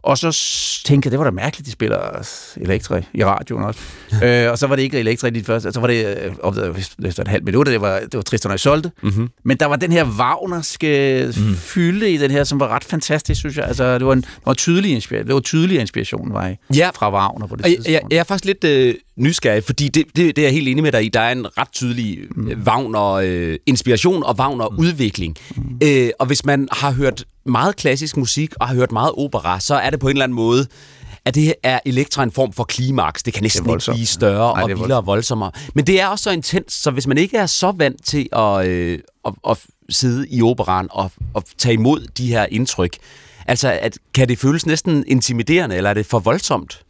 og 0.03 0.19
så 0.19 0.39
tænkte 0.85 1.07
jeg, 1.07 1.11
det 1.11 1.19
var 1.19 1.25
da 1.25 1.31
mærkeligt, 1.31 1.67
de 1.67 1.73
spiller 1.73 2.29
Elektra 2.57 3.01
i 3.15 3.25
radioen 3.25 3.65
også. 3.65 3.81
øh, 4.25 4.51
og 4.51 4.59
så 4.59 4.67
var 4.67 4.77
det 4.77 4.83
ikke 4.83 4.99
Elektra 4.99 5.29
i 5.29 5.31
de 5.31 5.45
første, 5.45 5.73
så 5.73 5.81
var 5.81 5.87
det 5.87 6.07
øh, 6.07 7.09
efter 7.09 7.23
et 7.23 7.29
halvt 7.29 7.45
minut, 7.45 7.67
det 7.67 7.81
var, 7.81 8.01
det 8.01 8.15
var 8.15 8.23
Tristan 8.23 8.51
og 8.51 8.55
Isolde. 8.55 8.91
Mm-hmm. 9.03 9.29
Men 9.45 9.57
der 9.57 9.67
var 9.67 9.77
den 9.77 9.93
her 9.93 10.05
Wagnerske 10.05 11.25
mm. 11.37 11.57
fylde 11.57 12.11
i 12.11 12.17
den 12.17 12.31
her, 12.31 12.45
som 12.45 12.61
var 12.61 12.69
ret 12.69 12.85
fantastisk, 12.85 13.39
synes 13.39 13.57
jeg. 13.57 13.65
Altså, 13.65 13.99
det 13.99 14.07
var 14.07 14.13
en 14.13 14.21
det 14.23 14.47
var 14.47 14.55
tydelig 14.55 14.91
inspiration, 14.91 15.27
det 15.27 15.35
var 15.35 15.41
tydelig 15.41 15.81
inspiration 15.81 16.35
var 16.35 16.55
ja. 16.75 16.91
fra 16.95 17.13
Wagner 17.13 17.47
på 17.47 17.57
det 17.57 17.65
tidspunkt. 17.65 17.89
Jeg, 17.89 18.03
jeg 18.11 18.19
er 18.19 18.25
faktisk 18.25 18.45
lidt 18.45 18.65
øh, 18.65 18.95
nysgerrig, 19.17 19.65
fordi 19.65 19.89
det, 19.89 20.07
det, 20.17 20.37
det 20.37 20.39
er 20.39 20.47
jeg 20.47 20.53
helt 20.53 20.69
enig 20.69 20.83
med 20.83 20.93
dig 20.93 21.05
i. 21.05 21.09
Der 21.09 21.21
er 21.21 21.33
en 21.33 21.59
ret 21.59 21.73
tydelig 21.73 22.19
mm. 22.31 22.63
Wagner-inspiration 22.67 24.17
øh, 24.17 24.29
og 24.29 24.35
Wagner-udvikling. 24.39 25.37
Mm. 25.57 25.79
Øh, 25.85 26.11
og 26.19 26.27
hvis 26.27 26.45
man 26.45 26.69
har 26.73 26.91
hørt 26.91 27.25
meget 27.47 27.77
klassisk 27.77 28.17
musik 28.17 28.55
og 28.61 28.69
har 28.69 28.75
hørt 28.75 28.93
meget 28.93 29.13
opera, 29.17 29.61
så 29.61 29.75
er 29.75 29.91
det 29.91 30.01
på 30.01 30.09
en 30.09 30.11
eller 30.11 30.25
anden 30.25 30.37
måde, 30.37 30.67
at 31.25 31.35
det 31.35 31.55
er 31.63 31.81
Elektra 31.85 32.23
en 32.23 32.33
form 32.33 32.53
for 32.53 32.65
klimaks. 32.65 33.23
Det 33.23 33.35
kan 33.35 33.43
næsten 33.43 33.65
det 33.65 33.71
ikke 33.71 33.93
blive 33.93 34.07
større 34.07 34.55
Nej, 34.55 34.63
og 34.63 34.69
vildere 34.69 34.99
og 34.99 35.07
voldsommere. 35.07 35.51
Men 35.75 35.87
det 35.87 36.01
er 36.01 36.07
også 36.07 36.23
så 36.23 36.31
intens, 36.31 36.73
så 36.73 36.91
hvis 36.91 37.07
man 37.07 37.19
ikke 37.19 37.37
er 37.37 37.47
så 37.47 37.73
vant 37.73 38.05
til 38.05 38.29
at, 38.33 38.67
øh, 38.67 38.99
at, 39.25 39.35
at 39.49 39.59
sidde 39.89 40.29
i 40.29 40.43
operan 40.43 40.89
og, 40.91 41.11
og 41.35 41.45
tage 41.59 41.73
imod 41.73 42.07
de 42.17 42.27
her 42.27 42.47
indtryk, 42.51 42.97
altså 43.47 43.79
at, 43.81 43.99
kan 44.15 44.29
det 44.29 44.39
føles 44.39 44.67
næsten 44.67 45.05
intimiderende, 45.07 45.77
eller 45.77 45.91
er 45.91 45.95
det 45.95 46.07
for 46.07 46.19
voldsomt? 46.19 46.83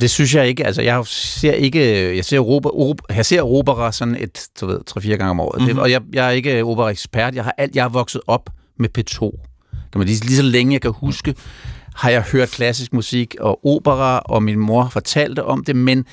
Det 0.00 0.10
synes 0.10 0.34
jeg 0.34 0.48
ikke. 0.48 0.66
Altså, 0.66 0.82
jeg 0.82 1.06
ser 1.06 1.52
ikke... 1.52 2.16
Jeg 2.16 2.24
ser, 2.24 2.40
opera, 2.40 2.96
jeg 3.16 3.26
ser 3.26 3.42
opera 3.42 3.92
sådan 3.92 4.16
et, 4.20 4.48
du 4.60 4.66
ved, 4.66 4.80
tre-fire 4.86 5.16
gange 5.16 5.30
om 5.30 5.40
året. 5.40 5.60
Mm-hmm. 5.60 5.74
Det, 5.74 5.82
og 5.82 5.90
jeg, 5.90 6.02
jeg 6.12 6.26
er 6.26 6.30
ikke 6.30 6.64
opera-ekspert. 6.64 7.34
Jeg 7.34 7.44
har 7.44 7.54
alt, 7.58 7.76
jeg 7.76 7.84
har 7.84 7.88
vokset 7.88 8.20
op 8.26 8.50
med 8.78 8.88
P2 8.98 9.30
kan 9.92 9.98
man 9.98 10.08
lige, 10.08 10.24
lige 10.24 10.36
så 10.36 10.42
længe 10.42 10.72
jeg 10.72 10.80
kan 10.80 10.92
huske, 10.92 11.34
har 11.94 12.10
jeg 12.10 12.22
hørt 12.22 12.50
klassisk 12.50 12.92
musik 12.92 13.36
og 13.40 13.66
opera, 13.66 14.18
og 14.18 14.42
min 14.42 14.58
mor 14.58 14.88
fortalte 14.92 15.44
om 15.44 15.64
det, 15.64 15.76
men 15.76 16.04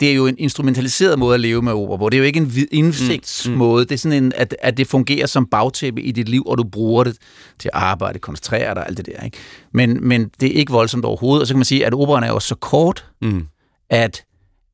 det 0.00 0.10
er 0.10 0.14
jo 0.14 0.26
en 0.26 0.34
instrumentaliseret 0.38 1.18
måde 1.18 1.34
at 1.34 1.40
leve 1.40 1.62
med 1.62 1.72
opera 1.72 1.96
på. 1.96 2.08
Det 2.08 2.16
er 2.16 2.18
jo 2.18 2.24
ikke 2.24 2.40
en 2.40 2.52
indsigtsmåde. 2.72 3.74
Mm, 3.74 3.80
mm. 3.80 3.86
Det 3.86 3.94
er 3.94 3.98
sådan 3.98 4.24
en, 4.24 4.32
at, 4.36 4.56
at 4.62 4.76
det 4.76 4.86
fungerer 4.86 5.26
som 5.26 5.46
bagtæppe 5.46 6.02
i 6.02 6.12
dit 6.12 6.28
liv, 6.28 6.42
og 6.46 6.58
du 6.58 6.64
bruger 6.64 7.04
det 7.04 7.16
til 7.58 7.70
at 7.74 7.80
arbejde, 7.80 8.18
koncentrere 8.18 8.74
dig 8.74 8.82
og 8.82 8.88
alt 8.88 8.96
det 8.96 9.06
der. 9.06 9.24
Ikke? 9.24 9.36
Men, 9.74 10.08
men 10.08 10.30
det 10.40 10.48
er 10.48 10.52
ikke 10.52 10.72
voldsomt 10.72 11.04
overhovedet. 11.04 11.40
Og 11.40 11.46
så 11.46 11.54
kan 11.54 11.58
man 11.58 11.64
sige, 11.64 11.86
at 11.86 11.94
operan 11.94 12.22
er 12.22 12.28
jo 12.28 12.40
så 12.40 12.54
kort, 12.54 13.04
mm. 13.22 13.46
at, 13.90 14.24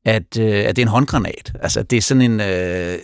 at, 0.05 0.39
øh, 0.39 0.47
at 0.47 0.75
det 0.75 0.81
er 0.81 0.85
en 0.85 0.87
håndgranat. 0.87 1.53
Altså, 1.61 1.83
det 1.83 1.97
er 1.97 2.01
sådan 2.01 2.31
en... 2.31 2.39
Øh, 2.41 2.97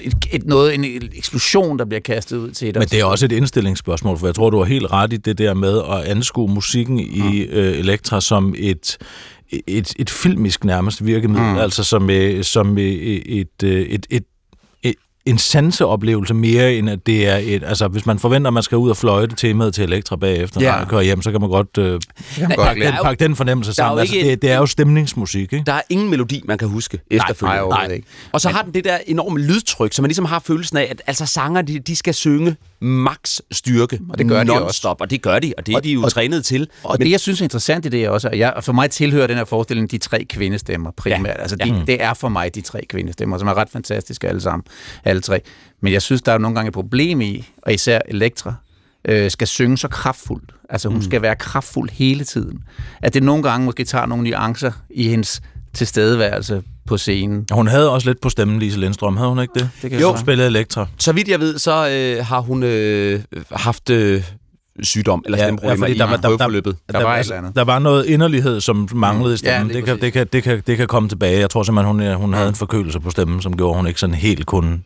et, 0.00 0.14
et 0.32 0.46
noget, 0.46 0.74
en 0.74 0.84
eksplosion, 0.84 1.78
der 1.78 1.84
bliver 1.84 2.00
kastet 2.00 2.36
ud 2.36 2.50
til 2.50 2.68
et. 2.68 2.76
Men 2.76 2.88
det 2.88 3.00
er 3.00 3.04
også 3.04 3.24
et 3.24 3.32
indstillingsspørgsmål, 3.32 4.18
for 4.18 4.26
jeg 4.26 4.34
tror, 4.34 4.50
du 4.50 4.58
har 4.58 4.64
helt 4.64 4.92
ret 4.92 5.12
i 5.12 5.16
det 5.16 5.38
der 5.38 5.54
med 5.54 5.78
at 5.78 6.04
anskue 6.04 6.48
musikken 6.48 6.98
i 6.98 7.40
øh, 7.40 7.78
Elektra 7.78 8.20
som 8.20 8.54
et, 8.58 8.98
et, 9.66 9.94
et 9.98 10.10
filmisk 10.10 10.64
nærmest 10.64 11.06
virkemiddel, 11.06 11.52
mm. 11.52 11.58
altså 11.58 11.84
som, 11.84 12.10
øh, 12.10 12.44
som 12.44 12.78
et, 12.78 13.22
et, 13.38 13.64
et, 13.64 14.06
et 14.10 14.24
en 15.26 15.38
sanseoplevelse 15.38 16.34
mere, 16.34 16.74
end 16.74 16.90
at 16.90 17.06
det 17.06 17.28
er 17.28 17.36
et... 17.36 17.62
Altså, 17.64 17.88
hvis 17.88 18.06
man 18.06 18.18
forventer, 18.18 18.48
at 18.48 18.54
man 18.54 18.62
skal 18.62 18.78
ud 18.78 18.90
og 18.90 18.96
fløjte 18.96 19.36
temaet 19.36 19.74
til 19.74 19.84
Elektra 19.84 20.16
bagefter, 20.16 20.60
ja. 20.60 20.70
når 20.70 20.78
man 20.78 20.86
kører 20.86 21.02
hjem, 21.02 21.22
så 21.22 21.30
kan 21.30 21.40
man 21.40 21.50
godt, 21.50 21.78
øh, 21.78 22.00
kan 22.34 22.52
pakke, 22.58 22.84
den, 22.84 22.94
pakke 23.02 23.24
den 23.24 23.36
fornemmelse 23.36 23.74
sammen. 23.74 24.00
Altså, 24.00 24.16
det, 24.22 24.42
det 24.42 24.50
er 24.50 24.56
jo 24.56 24.66
stemningsmusik, 24.66 25.52
ikke? 25.52 25.62
Der 25.66 25.72
er 25.72 25.82
ingen 25.88 26.10
melodi, 26.10 26.42
man 26.44 26.58
kan 26.58 26.68
huske 26.68 27.00
efterfølgende. 27.10 27.68
Nej, 27.68 27.86
nej, 27.86 27.96
nej. 27.96 28.00
Og 28.32 28.40
så 28.40 28.48
har 28.48 28.62
den 28.62 28.74
det 28.74 28.84
der 28.84 28.98
enorme 29.06 29.38
lydtryk, 29.38 29.92
så 29.92 30.02
man 30.02 30.08
ligesom 30.08 30.24
har 30.24 30.38
følelsen 30.38 30.76
af, 30.76 30.86
at 30.90 31.02
altså, 31.06 31.26
sanger, 31.26 31.62
de, 31.62 31.78
de 31.78 31.96
skal 31.96 32.14
synge 32.14 32.56
max 32.80 33.40
styrke 33.50 34.00
og 34.08 34.18
det 34.18 34.28
gør 34.28 34.44
de 34.44 34.62
også. 34.62 34.96
og 35.00 35.10
det 35.10 35.22
gør 35.22 35.38
de, 35.38 35.54
og 35.58 35.66
det 35.66 35.72
er 35.72 35.76
og, 35.76 35.84
de 35.84 35.92
jo 35.92 36.02
og, 36.02 36.12
trænet 36.12 36.44
til. 36.44 36.68
Og 36.84 36.96
Men, 36.98 37.06
det, 37.06 37.12
jeg 37.12 37.20
synes 37.20 37.40
er 37.40 37.44
interessant 37.44 37.86
i 37.86 37.88
det 37.88 38.04
er 38.04 38.10
også, 38.10 38.28
at 38.28 38.38
jeg, 38.38 38.54
for 38.60 38.72
mig 38.72 38.90
tilhører 38.90 39.26
den 39.26 39.36
her 39.36 39.44
forestilling 39.44 39.90
de 39.90 39.98
tre 39.98 40.24
kvindestemmer 40.24 40.90
primært. 40.90 41.36
Ja. 41.36 41.42
Altså, 41.42 41.56
de, 41.56 41.74
ja. 41.74 41.82
det 41.86 42.02
er 42.02 42.14
for 42.14 42.28
mig 42.28 42.54
de 42.54 42.60
tre 42.60 42.80
kvindestemmer, 42.88 43.38
som 43.38 43.48
er 43.48 43.54
ret 43.54 43.70
fantastiske 43.70 44.28
alle 44.28 44.40
sammen, 44.40 44.64
alle 45.04 45.22
tre. 45.22 45.40
Men 45.80 45.92
jeg 45.92 46.02
synes, 46.02 46.22
der 46.22 46.32
er 46.32 46.38
nogle 46.38 46.54
gange 46.54 46.68
et 46.68 46.74
problem 46.74 47.20
i, 47.20 47.48
og 47.62 47.74
især 47.74 48.00
Elektra, 48.08 48.54
øh, 49.04 49.30
skal 49.30 49.46
synge 49.46 49.78
så 49.78 49.88
kraftfuldt. 49.88 50.54
Altså 50.70 50.88
hun 50.88 50.98
mm. 50.98 51.02
skal 51.02 51.22
være 51.22 51.36
kraftfuld 51.36 51.90
hele 51.90 52.24
tiden. 52.24 52.58
At 53.02 53.14
det 53.14 53.22
nogle 53.22 53.42
gange 53.42 53.64
måske 53.64 53.84
tager 53.84 54.06
nogle 54.06 54.24
nuancer 54.24 54.72
i 54.90 55.08
hendes 55.08 55.42
tilstedeværelse 55.72 56.62
på 56.90 56.96
scenen. 56.96 57.46
Hun 57.52 57.66
havde 57.66 57.90
også 57.90 58.08
lidt 58.08 58.20
på 58.20 58.28
stemmen, 58.28 58.58
Lise 58.58 58.80
Lindstrøm, 58.80 59.16
havde 59.16 59.28
hun 59.28 59.40
ikke 59.40 59.54
det? 59.54 59.70
det 59.82 59.90
kan 59.90 60.00
jo, 60.00 60.16
spillede 60.16 60.48
Elektra. 60.48 60.86
Så 60.98 61.12
vidt 61.12 61.28
jeg 61.28 61.40
ved, 61.40 61.58
så 61.58 61.88
øh, 61.90 62.26
har 62.26 62.40
hun 62.40 62.62
øh, 62.62 63.20
haft 63.52 63.90
øh, 63.90 64.24
sygdom 64.82 65.22
eller 65.26 65.38
stemmeproblemer 65.38 65.86
ja, 65.86 65.92
ja, 65.92 66.06
der, 66.06 66.18
i 66.18 66.20
prøveforløbet. 66.20 66.76
Der, 66.86 66.92
der, 66.92 66.98
der, 66.98 67.06
var, 67.06 67.14
altså, 67.14 67.34
der 67.56 67.64
var 67.64 67.78
noget 67.78 68.06
inderlighed, 68.06 68.60
som 68.60 68.88
manglede 68.94 69.34
i 69.34 69.36
stemmen. 69.36 69.70
Ja, 69.70 69.76
det, 69.76 69.84
kan, 69.84 70.00
det, 70.00 70.12
kan, 70.12 70.26
det, 70.32 70.42
kan, 70.42 70.62
det 70.66 70.76
kan 70.76 70.86
komme 70.86 71.08
tilbage. 71.08 71.40
Jeg 71.40 71.50
tror 71.50 71.62
simpelthen, 71.62 71.96
hun, 71.96 72.14
hun 72.14 72.34
havde 72.34 72.48
en 72.48 72.54
forkølelse 72.54 73.00
på 73.00 73.10
stemmen, 73.10 73.42
som 73.42 73.56
gjorde, 73.56 73.76
hun 73.76 73.86
ikke 73.86 74.00
sådan 74.00 74.14
helt 74.14 74.46
kunne 74.46 74.78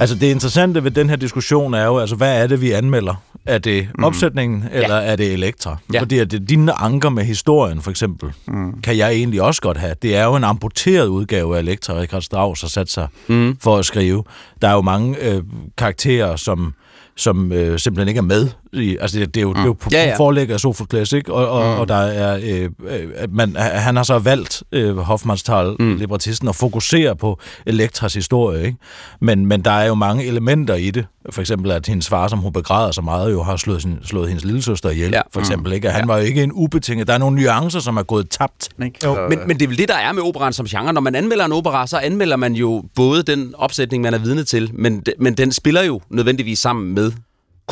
Altså 0.00 0.16
det 0.16 0.26
interessante 0.30 0.84
ved 0.84 0.90
den 0.90 1.08
her 1.08 1.16
diskussion 1.16 1.74
er 1.74 1.84
jo, 1.84 1.98
altså 1.98 2.16
hvad 2.16 2.42
er 2.42 2.46
det, 2.46 2.60
vi 2.60 2.70
anmelder 2.70 3.14
er 3.46 3.58
det 3.58 3.88
mm. 3.98 4.04
opsætningen, 4.04 4.64
eller 4.72 4.96
ja. 4.96 5.02
er 5.02 5.16
det 5.16 5.32
Elektra? 5.32 5.76
Ja. 5.92 6.00
Fordi 6.00 6.18
at 6.18 6.30
det, 6.30 6.48
dine 6.48 6.72
anker 6.72 7.08
med 7.08 7.24
historien, 7.24 7.82
for 7.82 7.90
eksempel, 7.90 8.32
mm. 8.46 8.80
kan 8.80 8.96
jeg 8.96 9.12
egentlig 9.12 9.42
også 9.42 9.62
godt 9.62 9.76
have. 9.76 9.94
Det 10.02 10.16
er 10.16 10.24
jo 10.24 10.36
en 10.36 10.44
amputeret 10.44 11.06
udgave 11.06 11.56
af 11.56 11.60
Elektra, 11.60 11.94
Richard 11.94 12.22
Strauss 12.22 12.60
har 12.60 12.68
sat 12.68 12.90
sig 12.90 13.08
mm. 13.28 13.56
for 13.60 13.76
at 13.76 13.84
skrive. 13.84 14.24
Der 14.62 14.68
er 14.68 14.72
jo 14.72 14.82
mange 14.82 15.16
øh, 15.20 15.42
karakterer, 15.78 16.36
som 16.36 16.74
som 17.16 17.52
øh, 17.52 17.78
simpelthen 17.78 18.08
ikke 18.08 18.18
er 18.18 18.22
med. 18.22 18.48
I, 18.74 18.96
altså, 19.00 19.18
det, 19.18 19.34
det, 19.34 19.40
er 19.40 19.42
jo, 19.42 19.48
mm. 19.48 19.54
det 19.54 19.62
er 19.62 19.66
jo 19.66 19.72
på 19.72 19.88
Ja, 19.92 20.04
ja. 20.04 20.16
forlæg 20.16 20.50
af 20.50 20.60
Sofokles, 20.60 21.12
ikke? 21.12 21.32
Og, 21.32 21.48
og, 21.48 21.74
mm. 21.74 21.80
og 21.80 21.88
der 21.88 21.94
er, 21.94 22.40
øh, 22.42 22.70
øh, 22.88 23.34
man, 23.34 23.56
han 23.56 23.96
har 23.96 24.02
så 24.02 24.18
valgt, 24.18 24.62
øh, 24.72 24.96
Hoffmannsthal, 24.96 25.76
mm. 25.78 25.96
librettisten, 25.96 26.48
at 26.48 26.56
fokusere 26.56 27.16
på 27.16 27.38
Elektras 27.66 28.14
historie, 28.14 28.64
ikke? 28.66 28.78
Men, 29.20 29.46
men 29.46 29.62
der 29.64 29.70
er 29.70 29.86
jo 29.86 29.94
mange 29.94 30.24
elementer 30.26 30.74
i 30.74 30.90
det. 30.90 31.06
For 31.30 31.40
eksempel, 31.40 31.70
at 31.70 31.86
hendes 31.86 32.08
far, 32.08 32.28
som 32.28 32.38
hun 32.38 32.52
begræder 32.52 32.92
så 32.92 33.02
meget, 33.02 33.32
jo 33.32 33.42
har 33.42 33.56
slået, 33.56 33.82
sin, 33.82 33.98
slået 34.04 34.28
hendes 34.28 34.44
lille 34.44 34.62
søster 34.62 34.90
ihjel, 34.90 35.10
Ja. 35.10 35.16
ja. 35.16 35.22
for 35.32 35.40
eksempel, 35.40 35.72
ikke? 35.72 35.88
At 35.88 35.94
han 35.94 36.08
var 36.08 36.16
jo 36.18 36.24
ikke 36.24 36.42
en 36.42 36.52
ubetinget. 36.52 37.06
Der 37.06 37.14
er 37.14 37.18
nogle 37.18 37.42
nuancer, 37.42 37.80
som 37.80 37.96
er 37.96 38.02
gået 38.02 38.30
tabt. 38.30 38.68
Ikke? 38.84 38.98
Jo. 39.04 39.28
Men, 39.28 39.38
men 39.46 39.56
det 39.56 39.62
er 39.64 39.68
vel 39.68 39.78
det, 39.78 39.88
der 39.88 39.94
er 39.96 40.12
med 40.12 40.22
operan 40.22 40.52
som 40.52 40.66
genre. 40.66 40.92
Når 40.92 41.00
man 41.00 41.14
anmelder 41.14 41.44
en 41.44 41.52
opera, 41.52 41.86
så 41.86 41.98
anmelder 41.98 42.36
man 42.36 42.52
jo 42.54 42.84
både 42.94 43.22
den 43.22 43.54
opsætning, 43.58 44.02
man 44.02 44.14
er 44.14 44.18
vidne 44.18 44.44
til, 44.44 44.70
men, 44.74 45.02
men 45.18 45.34
den 45.34 45.52
spiller 45.52 45.82
jo 45.82 46.00
nødvendigvis 46.10 46.58
sammen 46.58 46.94
med 46.94 47.12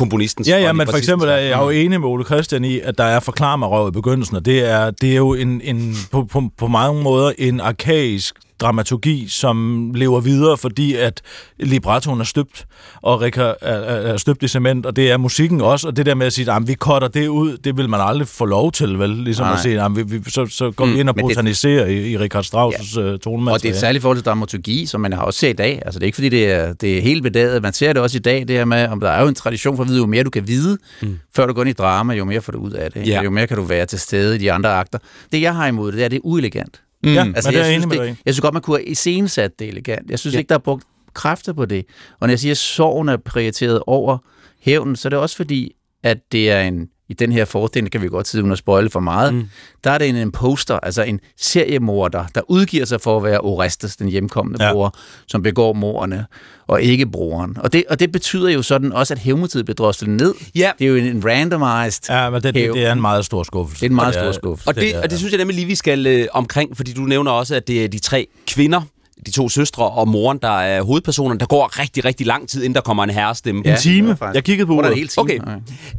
komponistens. 0.01 0.47
Ja, 0.47 0.59
ja, 0.59 0.73
men 0.73 0.87
for 0.87 0.97
eksempel 0.97 1.29
er 1.29 1.35
værk. 1.35 1.43
jeg 1.43 1.59
jo 1.59 1.69
enig 1.69 1.99
med 1.99 2.09
Ole 2.09 2.25
Christian 2.25 2.63
i, 2.65 2.79
at 2.79 2.97
der 2.97 3.03
er 3.03 3.19
forklar 3.19 3.55
mig 3.55 3.69
røv 3.69 3.87
i 3.87 3.91
begyndelsen, 3.91 4.35
og 4.35 4.45
det 4.45 4.69
er, 4.69 4.91
det 4.91 5.11
er 5.11 5.15
jo 5.15 5.33
en, 5.33 5.61
en, 5.61 5.95
på, 6.11 6.23
på, 6.23 6.43
på 6.57 6.67
mange 6.67 7.03
måder 7.03 7.31
en 7.37 7.59
arkaisk 7.59 8.35
dramaturgi, 8.61 9.25
som 9.29 9.91
lever 9.95 10.19
videre, 10.19 10.57
fordi 10.57 10.95
at 10.95 11.21
librettoen 11.59 12.19
er 12.19 12.23
støbt, 12.23 12.65
og 13.01 13.21
Rika 13.21 13.41
er, 13.41 13.53
er, 13.61 14.17
støbt 14.17 14.43
i 14.43 14.47
cement, 14.47 14.85
og 14.85 14.95
det 14.95 15.11
er 15.11 15.17
musikken 15.17 15.61
også, 15.61 15.87
og 15.87 15.97
det 15.97 16.05
der 16.05 16.15
med 16.15 16.25
at 16.25 16.33
sige, 16.33 16.51
at 16.51 16.67
vi 16.67 16.73
cutter 16.75 17.07
det 17.07 17.27
ud, 17.27 17.57
det 17.57 17.77
vil 17.77 17.89
man 17.89 17.99
aldrig 18.03 18.27
få 18.27 18.45
lov 18.45 18.71
til, 18.71 18.99
vel? 18.99 19.09
Ligesom 19.09 19.45
Nej. 19.45 19.53
at 19.53 19.59
sige, 19.59 19.81
at 19.81 19.95
vi, 19.95 20.03
vi, 20.03 20.19
så, 20.29 20.45
så 20.45 20.71
går 20.71 20.85
vi 20.85 20.99
ind 20.99 21.09
og 21.09 21.15
men 21.15 21.25
det- 21.27 21.35
botaniserer 21.35 21.85
i, 21.85 22.11
i 22.11 22.17
Richard 22.17 22.43
Strauss' 22.45 22.99
ja. 22.99 23.17
tonemateriale. 23.17 23.55
Og 23.55 23.61
det 23.63 23.69
er 23.69 23.73
særligt 23.73 24.01
forhold 24.01 24.17
til 24.17 24.25
dramaturgi, 24.25 24.85
som 24.85 25.01
man 25.01 25.13
har 25.13 25.21
også 25.21 25.39
set 25.39 25.49
i 25.49 25.53
dag. 25.53 25.81
Altså, 25.85 25.99
det 25.99 26.03
er 26.03 26.07
ikke, 26.07 26.15
fordi 26.15 26.29
det 26.29 26.51
er, 26.51 26.73
det 26.73 26.97
er 26.97 27.01
helt 27.01 27.23
bedaget. 27.23 27.61
Man 27.61 27.73
ser 27.73 27.93
det 27.93 28.01
også 28.01 28.17
i 28.17 28.19
dag, 28.21 28.39
det 28.47 28.49
her 28.49 28.65
med, 28.65 28.87
om 28.87 28.99
der 28.99 29.09
er 29.09 29.21
jo 29.21 29.27
en 29.27 29.35
tradition 29.35 29.75
for 29.75 29.83
at 29.83 29.89
vide, 29.89 29.97
jo 29.99 30.05
mere 30.05 30.23
du 30.23 30.29
kan 30.29 30.47
vide, 30.47 30.77
mm. 31.01 31.19
før 31.35 31.45
du 31.45 31.53
går 31.53 31.61
ind 31.61 31.69
i 31.69 31.73
drama, 31.73 32.13
jo 32.13 32.25
mere 32.25 32.41
får 32.41 32.51
du 32.51 32.57
ud 32.59 32.71
af 32.71 32.91
det. 32.91 33.07
Ja. 33.07 33.21
Jo 33.23 33.29
mere 33.29 33.47
kan 33.47 33.57
du 33.57 33.63
være 33.63 33.85
til 33.85 33.99
stede 33.99 34.35
i 34.35 34.37
de 34.37 34.51
andre 34.51 34.69
akter. 34.73 34.99
Det, 35.31 35.41
jeg 35.41 35.55
har 35.55 35.67
imod 35.67 35.87
det, 35.91 35.97
det 35.97 36.05
er, 36.05 36.09
det 36.09 36.15
er 36.15 36.21
uelegant. 36.23 36.81
Ja, 37.03 37.25
Altså, 37.35 37.49
men 37.49 37.57
det 37.57 37.65
er 37.65 37.71
jeg 37.71 37.81
synes, 37.81 37.97
det, 37.97 37.99
jeg 38.25 38.33
synes 38.33 38.41
godt, 38.41 38.53
man 38.53 38.61
kunne 38.61 38.77
have 38.77 38.85
iscenesat 38.85 39.59
det 39.59 39.67
elegant. 39.67 40.11
Jeg 40.11 40.19
synes 40.19 40.33
ja. 40.33 40.39
ikke, 40.39 40.49
der 40.49 40.55
er 40.55 40.59
brugt 40.59 40.83
kræfter 41.13 41.53
på 41.53 41.65
det. 41.65 41.85
Og 42.19 42.27
når 42.27 42.31
jeg 42.31 42.39
siger, 42.39 42.51
at 42.51 42.57
sorgen 42.57 43.09
er 43.09 43.17
prioriteret 43.17 43.83
over 43.87 44.17
hævnen, 44.59 44.95
så 44.95 45.07
er 45.07 45.09
det 45.09 45.19
også 45.19 45.35
fordi, 45.35 45.75
at 46.03 46.17
det 46.31 46.51
er 46.51 46.61
en, 46.61 46.89
i 47.11 47.13
den 47.13 47.31
her 47.31 47.45
forestilling, 47.45 47.91
kan 47.91 48.01
vi 48.01 48.07
godt 48.07 48.27
sidde 48.27 48.43
uden 48.43 48.51
at 48.51 48.57
spoile 48.57 48.89
for 48.89 48.99
meget, 48.99 49.33
mm. 49.33 49.49
der 49.83 49.91
er 49.91 49.97
det 49.97 50.09
en 50.09 50.15
imposter, 50.15 50.79
altså 50.83 51.03
en 51.03 51.19
seriemorder, 51.37 52.25
der 52.35 52.41
udgiver 52.47 52.85
sig 52.85 53.01
for 53.01 53.17
at 53.17 53.23
være 53.23 53.39
Orestes, 53.39 53.95
den 53.95 54.07
hjemkommende 54.07 54.65
Ja. 54.65 54.73
bror, 54.73 54.95
som 55.27 55.41
begår 55.43 55.73
morderne, 55.73 56.25
og 56.67 56.81
ikke 56.81 57.05
broren. 57.05 57.57
Og 57.59 57.73
det, 57.73 57.83
og 57.89 57.99
det 57.99 58.11
betyder 58.11 58.49
jo 58.49 58.61
sådan 58.61 58.93
også, 58.93 59.13
at 59.13 59.19
hævnmotivet 59.19 59.65
bliver 59.65 59.75
droslet 59.75 60.09
ned. 60.09 60.33
Ja. 60.55 60.71
Det 60.79 60.85
er 60.85 60.89
jo 60.89 60.95
en, 60.95 61.05
en 61.05 61.25
randomized 61.25 62.03
Ja, 62.09 62.29
men 62.29 62.43
det, 62.43 62.53
det, 62.55 62.73
det 62.73 62.85
er 62.85 62.91
en 62.91 63.01
meget 63.01 63.25
stor 63.25 63.43
skuffelse. 63.43 63.79
Det 63.81 63.85
er 63.85 63.89
en 63.89 63.95
meget 63.95 64.07
Og 64.17 64.23
stor 64.23 64.31
skuffelse. 64.31 64.67
Og 64.69 64.75
det, 64.75 64.95
er- 64.95 65.01
og 65.01 65.09
det 65.09 65.17
synes 65.17 65.31
jeg 65.31 65.37
nemlig 65.37 65.55
lige, 65.55 65.67
vi 65.67 65.75
skal 65.75 66.07
øh, 66.07 66.27
omkring, 66.33 66.77
fordi 66.77 66.93
du 66.93 67.01
nævner 67.01 67.31
også, 67.31 67.55
at 67.55 67.67
det 67.67 67.83
er 67.83 67.87
de 67.87 67.99
tre 67.99 68.27
kvinder, 68.47 68.81
de 69.25 69.31
to 69.31 69.49
søstre 69.49 69.89
og 69.89 70.07
moren, 70.07 70.37
der 70.41 70.59
er 70.59 70.81
hovedpersonerne. 70.81 71.39
Der 71.39 71.45
går 71.45 71.79
rigtig, 71.79 72.05
rigtig 72.05 72.27
lang 72.27 72.49
tid, 72.49 72.63
inden 72.63 72.75
der 72.75 72.81
kommer 72.81 73.03
en 73.03 73.09
herrestemme. 73.09 73.59
En 73.59 73.65
Ja, 73.65 73.75
time. 73.75 74.07
det 74.07 74.07
var 74.07 74.25
faktisk- 74.25 74.35
Jeg 74.35 74.43
kiggede 74.43 74.67
på 74.67 74.73
uret. 74.73 74.85
det 74.87 74.95
hele 74.95 75.07
time. 75.07 75.21
Okay. 75.21 75.39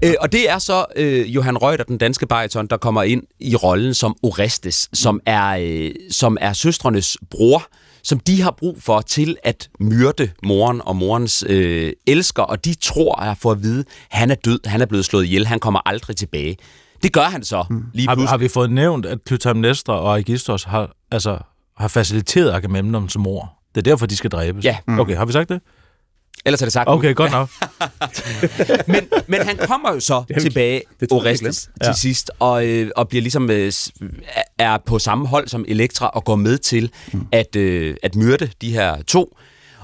Øh, 0.04 0.14
og 0.20 0.32
det 0.32 0.50
er 0.50 0.58
så 0.58 0.84
øh, 0.96 1.34
Johan 1.34 1.56
Reuter, 1.62 1.84
den 1.84 1.98
danske 1.98 2.26
bariton, 2.26 2.66
der 2.66 2.76
kommer 2.76 3.02
ind 3.02 3.22
i 3.40 3.56
rollen 3.56 3.94
som 3.94 4.16
Orestes, 4.22 4.88
som 4.92 5.20
er, 5.26 5.56
øh, 5.60 5.90
som 6.10 6.36
er 6.40 6.52
søstrenes 6.52 7.16
bror, 7.30 7.62
som 8.04 8.20
de 8.20 8.42
har 8.42 8.50
brug 8.58 8.76
for 8.82 9.00
til 9.00 9.36
at 9.44 9.68
myrde 9.80 10.30
moren 10.42 10.80
og 10.84 10.96
morens 10.96 11.44
øh, 11.48 11.92
elsker, 12.06 12.42
og 12.42 12.64
de 12.64 12.74
tror 12.74 13.14
at 13.20 13.36
få 13.38 13.50
at 13.50 13.62
vide, 13.62 13.80
at 14.10 14.18
han 14.18 14.30
er 14.30 14.34
død, 14.34 14.60
han 14.64 14.80
er 14.80 14.86
blevet 14.86 15.04
slået 15.04 15.24
ihjel, 15.24 15.46
han 15.46 15.58
kommer 15.60 15.80
aldrig 15.86 16.16
tilbage. 16.16 16.56
Det 17.02 17.12
gør 17.12 17.22
han 17.24 17.44
så 17.44 17.64
lige 17.94 18.08
Har, 18.08 18.14
pludselig. 18.14 18.28
har 18.30 18.36
vi 18.36 18.48
fået 18.48 18.70
nævnt, 18.70 19.06
at 19.06 19.18
Clytemnestra 19.28 19.92
og 20.00 20.14
Aegisthos 20.16 20.64
har, 20.64 20.90
altså, 21.10 21.38
har 21.76 21.88
faciliteret 21.88 22.52
Agamemnons 22.52 23.18
mor? 23.18 23.52
Det 23.74 23.80
er 23.80 23.82
derfor, 23.82 24.06
de 24.06 24.16
skal 24.16 24.30
dræbes? 24.30 24.64
Ja. 24.64 24.76
Okay, 24.88 25.16
har 25.16 25.24
vi 25.24 25.32
sagt 25.32 25.48
det? 25.48 25.60
Ellers 26.44 26.62
er 26.62 26.66
det 26.66 26.72
sagt. 26.72 26.88
Okay, 26.88 27.14
godt 27.14 27.32
nok. 27.32 27.50
men, 28.88 29.08
men 29.26 29.42
han 29.42 29.56
kommer 29.66 29.92
jo 29.92 30.00
så 30.00 30.24
tilbage, 30.40 30.82
det 31.00 31.12
Orestes, 31.12 31.62
til 31.62 31.70
Ja. 31.88 31.92
sidst, 31.92 32.30
og, 32.38 32.66
øh, 32.66 32.90
og 32.96 33.08
bliver 33.08 33.22
ligesom 33.22 33.50
øh, 33.50 33.72
er 34.58 34.78
på 34.78 34.98
samme 34.98 35.26
hold 35.26 35.48
som 35.48 35.64
Elektra 35.68 36.06
og 36.08 36.24
går 36.24 36.36
med 36.36 36.58
til 36.58 36.90
Mm. 37.12 37.26
at, 37.32 37.56
øh, 37.56 37.96
at 38.02 38.14
myrde 38.16 38.50
de 38.60 38.72
her 38.72 39.02
to. 39.02 39.36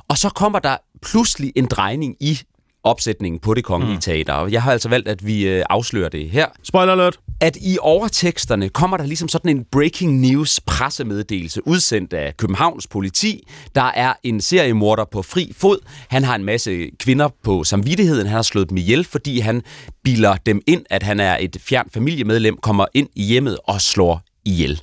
Og 0.09 0.19
så 0.19 0.29
kommer 0.29 0.59
der 0.59 0.77
pludselig 1.03 1.53
en 1.57 1.67
drejning 1.67 2.17
i 2.21 2.41
opsætningen 2.85 3.39
på 3.41 3.55
det 3.55 3.65
kongelige 3.65 3.95
mm. 3.95 4.01
teater. 4.01 4.47
Jeg 4.47 4.63
har 4.63 4.73
altså 4.73 4.89
valgt, 4.89 5.09
at 5.09 5.27
vi 5.27 5.47
øh, 5.47 5.65
afslører 5.71 6.09
det 6.09 6.31
her. 6.31 6.47
Spoiler 6.63 6.93
alert. 6.93 7.19
At 7.41 7.57
i 7.61 7.79
overteksterne 7.81 8.69
kommer 8.69 8.97
der 8.97 9.05
ligesom 9.05 9.29
sådan 9.29 9.57
en 9.57 9.65
breaking 9.73 10.21
news 10.21 10.61
pressemeddelelse 10.67 11.67
udsendt 11.67 12.13
af 12.13 12.37
Københavns 12.37 12.87
politi. 12.87 13.49
Der 13.75 13.83
er 13.95 14.13
en 14.23 14.41
seriemorder 14.41 15.05
på 15.05 15.23
fri 15.23 15.53
fod. 15.57 15.79
Han 16.09 16.25
har 16.25 16.35
en 16.35 16.45
masse 16.45 16.91
kvinder 16.99 17.29
på 17.45 17.65
samvittigheden. 17.65 18.27
Han 18.27 18.35
har 18.35 18.43
slået 18.43 18.69
dem 18.69 18.77
ihjel, 18.77 19.05
fordi 19.05 19.39
han 19.39 19.63
bilder 20.05 20.37
dem 20.47 20.63
ind, 20.67 20.85
at 20.91 21.03
han 21.03 21.21
er 21.21 21.37
et 21.41 21.57
fjern 21.61 21.89
familiemedlem, 21.95 22.57
kommer 22.57 22.87
ind 22.95 23.09
i 23.15 23.23
hjemmet 23.23 23.59
og 23.65 23.81
slår 23.81 24.23
ihjel. 24.45 24.83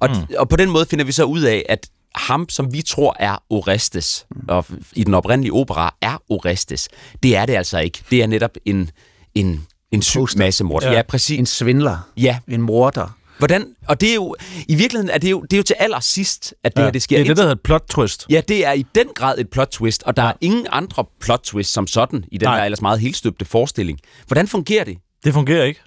Og, 0.00 0.08
mm. 0.10 0.34
og 0.38 0.48
på 0.48 0.56
den 0.56 0.70
måde 0.70 0.86
finder 0.86 1.04
vi 1.04 1.12
så 1.12 1.24
ud 1.24 1.42
af, 1.42 1.66
at 1.68 1.88
ham, 2.14 2.48
som 2.48 2.72
vi 2.72 2.82
tror 2.82 3.16
er 3.18 3.42
Orestes, 3.50 4.26
og 4.48 4.64
i 4.92 5.04
den 5.04 5.14
oprindelige 5.14 5.52
opera 5.52 5.94
er 6.00 6.22
Orestes, 6.28 6.88
det 7.22 7.36
er 7.36 7.46
det 7.46 7.54
altså 7.54 7.78
ikke. 7.78 8.02
Det 8.10 8.22
er 8.22 8.26
netop 8.26 8.56
en, 8.64 8.90
en, 9.34 9.66
en 9.92 10.02
syg 10.02 10.26
massemord. 10.36 10.82
Ja. 10.82 10.92
ja, 10.92 11.02
præcis. 11.02 11.38
En 11.38 11.46
svindler. 11.46 11.98
Ja. 12.16 12.38
En 12.48 12.62
morder. 12.62 13.16
Hvordan, 13.38 13.66
og 13.88 14.00
det 14.00 14.10
er 14.10 14.14
jo, 14.14 14.36
i 14.68 14.74
virkeligheden 14.74 15.10
er 15.10 15.18
det 15.18 15.30
jo, 15.30 15.40
det 15.40 15.52
er 15.52 15.56
jo 15.56 15.62
til 15.62 15.76
allersidst, 15.78 16.54
at 16.64 16.76
det 16.76 16.82
ja, 16.82 16.86
her 16.86 16.92
det 16.92 17.02
sker. 17.02 17.16
Det 17.16 17.24
er 17.24 17.28
det, 17.28 17.36
der 17.36 17.42
hedder 17.42 17.54
et 17.54 17.60
plot 17.60 17.84
twist. 17.90 18.26
Ja, 18.30 18.40
det 18.48 18.66
er 18.66 18.72
i 18.72 18.86
den 18.94 19.06
grad 19.14 19.38
et 19.38 19.50
plot 19.50 19.68
twist, 19.68 20.02
og 20.02 20.16
der 20.16 20.22
ja. 20.22 20.28
er 20.28 20.32
ingen 20.40 20.66
andre 20.70 21.04
plot 21.20 21.40
twist 21.44 21.72
som 21.72 21.86
sådan 21.86 22.24
i 22.32 22.38
den 22.38 22.46
Nej. 22.46 22.56
her 22.56 22.64
ellers 22.64 22.82
meget 22.82 23.00
helstøbte 23.00 23.44
forestilling. 23.44 23.98
Hvordan 24.26 24.48
fungerer 24.48 24.84
det? 24.84 24.98
Det 25.24 25.32
fungerer 25.34 25.64
ikke. 25.64 25.80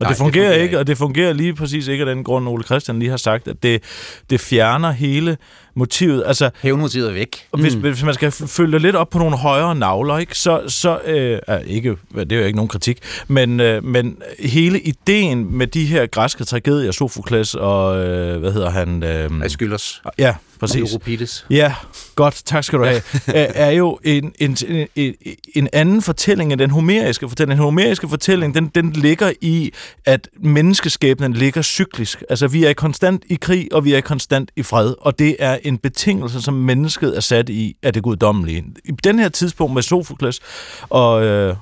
Og 0.00 0.04
Nej, 0.04 0.08
det, 0.08 0.18
det 0.18 0.24
fungerer 0.24 0.44
fungerer 0.44 0.52
ikke, 0.54 0.64
ikke. 0.64 0.78
og 0.78 0.86
det 0.86 0.98
fungerer 0.98 1.32
lige 1.32 1.54
præcis 1.54 1.88
ikke 1.88 2.02
af 2.02 2.14
den 2.14 2.24
grund, 2.24 2.48
Ole 2.48 2.64
Christian 2.64 2.98
lige 2.98 3.10
har 3.10 3.16
sagt, 3.16 3.48
at 3.48 3.62
det, 3.62 3.82
det 4.30 4.40
fjerner 4.40 4.90
hele 4.90 5.36
motivet. 5.76 6.22
Altså, 6.26 6.50
Hævnmotivet 6.62 7.08
er 7.08 7.12
væk. 7.12 7.46
Og 7.52 7.60
hvis, 7.60 7.74
mm. 7.76 7.80
hvis 7.80 8.02
man 8.02 8.14
skal 8.14 8.32
følge 8.32 8.78
lidt 8.78 8.96
op 8.96 9.10
på 9.10 9.18
nogle 9.18 9.36
højere 9.36 9.74
navler, 9.74 10.18
ikke, 10.18 10.38
så, 10.38 10.62
så 10.68 10.98
øh, 11.04 11.38
er 11.46 11.58
ikke, 11.58 11.96
det 12.14 12.32
er 12.32 12.36
jo 12.36 12.44
ikke 12.44 12.56
nogen 12.56 12.68
kritik, 12.68 12.98
men, 13.28 13.60
øh, 13.60 13.84
men 13.84 14.16
hele 14.38 14.80
ideen 14.80 15.56
med 15.56 15.66
de 15.66 15.84
her 15.84 16.06
græske 16.06 16.44
tragedier, 16.44 16.92
Sofokles 16.92 17.54
og, 17.54 17.98
øh, 18.04 18.40
hvad 18.40 18.52
hedder 18.52 18.70
han? 18.70 19.02
Øh, 19.02 19.30
Jeg 19.42 19.50
skyldes. 19.50 20.02
ja, 20.18 20.34
præcis. 20.60 20.92
Euripides. 20.92 21.46
Ja, 21.50 21.74
godt, 22.14 22.42
tak 22.44 22.64
skal 22.64 22.78
du 22.78 22.84
have. 22.84 23.02
er, 23.26 23.46
er 23.54 23.70
jo 23.70 23.98
en, 24.04 24.32
en, 24.38 24.56
en, 24.96 25.14
en 25.54 25.68
anden 25.72 26.02
fortælling 26.02 26.52
end 26.52 26.60
den 26.60 26.70
homeriske 26.70 27.28
fortælling. 27.28 27.50
Den 27.56 27.64
homeriske 27.64 28.08
fortælling, 28.08 28.54
den, 28.54 28.66
den 28.74 28.92
ligger 28.92 29.32
i, 29.40 29.72
at 30.04 30.28
menneskeskæbnen 30.40 31.32
ligger 31.32 31.62
cyklisk. 31.62 32.22
Altså, 32.30 32.48
vi 32.48 32.64
er 32.64 32.72
konstant 32.72 33.22
i 33.28 33.34
krig, 33.34 33.68
og 33.72 33.84
vi 33.84 33.94
er 33.94 34.00
konstant 34.00 34.50
i 34.56 34.62
fred, 34.62 34.94
og 35.00 35.18
det 35.18 35.36
er 35.38 35.58
en 35.66 35.78
betingelse, 35.78 36.42
som 36.42 36.54
mennesket 36.54 37.16
er 37.16 37.20
sat 37.20 37.48
i 37.48 37.76
af 37.82 37.92
det 37.92 38.02
guddommelige. 38.02 38.64
I 38.84 38.92
den 39.04 39.18
her 39.18 39.28
tidspunkt 39.28 39.74
med 39.74 39.82
Sofokles 39.82 40.40
og... 40.88 41.24
Øh, 41.24 41.56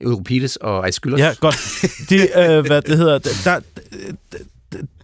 Euripides 0.00 0.56
og 0.56 0.84
Aeschylus. 0.84 1.20
Ja, 1.20 1.34
godt. 1.40 1.56
De, 2.10 2.16
øh, 2.16 2.66
hvad 2.66 2.82
det 2.82 2.96
hedder, 2.98 3.18
der, 3.18 3.30
der, 3.44 3.60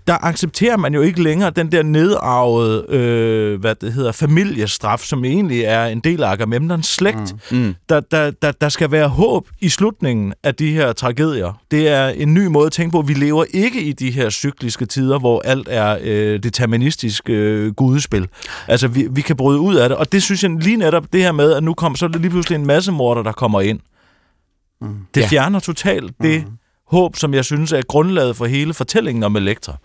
der 0.07 0.25
accepterer 0.25 0.77
man 0.77 0.95
jo 0.95 1.01
ikke 1.03 1.23
længere 1.23 1.51
den 1.51 1.73
der 1.73 1.83
nedarvede, 1.83 2.87
øh, 2.89 3.61
hvad 3.61 3.75
det 3.75 3.93
hedder, 3.93 4.13
familiestraf, 4.13 4.99
som 5.01 5.25
egentlig 5.25 5.61
er 5.61 5.85
en 5.87 6.01
del 6.01 6.23
af 6.23 6.31
Agamemnons 6.31 6.87
slægt. 6.87 7.35
Mm. 7.53 7.59
Mm. 7.59 7.75
Der, 7.89 8.01
der, 8.01 8.31
der, 8.31 8.53
der 8.53 8.69
skal 8.69 8.91
være 8.91 9.09
håb 9.09 9.49
i 9.61 9.69
slutningen 9.69 10.35
af 10.43 10.55
de 10.55 10.73
her 10.73 10.93
tragedier. 10.93 11.61
Det 11.71 11.89
er 11.89 12.09
en 12.09 12.35
ny 12.35 12.47
måde 12.47 12.67
at 12.67 12.73
tænke 12.73 12.93
på. 12.93 13.01
Vi 13.03 13.15
lever 13.15 13.45
ikke 13.55 13.83
i 13.83 13.93
de 13.93 14.11
her 14.11 14.31
cykliske 14.31 14.87
tider, 14.87 15.19
hvor 15.19 15.43
alt 15.45 15.69
er 15.71 15.99
øh, 16.03 16.43
deterministisk 16.43 17.29
øh, 17.31 17.73
gudespil. 17.75 18.29
Altså, 18.69 18.89
vi, 18.89 19.07
vi 19.11 19.21
kan 19.21 19.37
bryde 19.37 19.61
ud 19.61 19.75
af 19.75 19.89
det. 19.89 19.99
Og 19.99 20.13
det 20.13 20.23
synes 20.23 20.43
jeg 20.43 20.51
lige 20.61 20.77
netop 20.77 21.05
det 21.13 21.23
her 21.23 21.33
med, 21.33 21.53
at 21.53 21.63
nu 21.63 21.75
kommer 21.75 21.97
så 21.97 22.05
er 22.05 22.09
det 22.09 22.21
lige 22.21 22.31
pludselig 22.31 22.57
en 22.57 22.67
masse 22.67 22.93
morder, 22.93 23.23
der 23.23 23.33
kommer 23.33 23.61
ind. 23.61 23.81
Mm. 24.81 24.89
Det 25.15 25.21
Ja. 25.21 25.27
fjerner 25.27 25.61
totalt 25.61 26.13
det 26.23 26.45
håb, 26.91 27.17
som 27.17 27.35
jeg 27.35 27.45
synes 27.45 27.73
er 27.73 27.83
grundlaget 27.83 28.37
for 28.37 28.47
hele 28.47 28.75
fortællingen 28.75 29.23
om 29.25 29.37
Elektra. 29.37 29.77